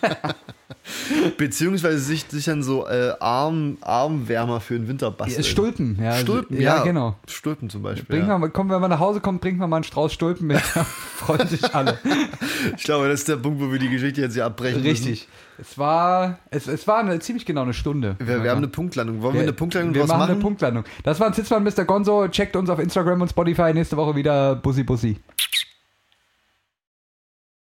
[1.37, 5.45] Beziehungsweise sich, sich dann so äh, Arm, Armwärmer für den Winter basteln.
[5.45, 6.15] Stulpen, ja.
[6.15, 6.85] Stulpen, ja, ja.
[6.85, 7.17] genau.
[7.27, 8.07] Stulpen zum Beispiel.
[8.07, 8.39] Bringen Ja.
[8.39, 10.61] wir, kommen, wenn man nach Hause kommt, bringen wir mal einen Strauß Stulpen mit.
[10.75, 10.85] Da
[11.17, 11.99] freuen sich alle.
[12.77, 15.29] Ich glaube, das ist der Punkt, wo wir die Geschichte jetzt hier abbrechen Richtig.
[15.61, 18.17] Es war, es, es war eine, ziemlich genau eine Stunde.
[18.19, 18.29] müssen.
[18.29, 19.23] Wir, wir haben eine Punktlandung.
[19.23, 20.31] Wollen wir, eine Punktlandung wir machen machen?
[20.33, 20.85] eine Punktlandung.
[21.03, 21.85] Das war ein Sitzmann Mr.
[21.85, 22.29] Gonzo.
[22.29, 23.75] Checkt uns auf Instagram und Spotify.
[23.75, 25.17] Nächste Woche wieder Bussi Bussi.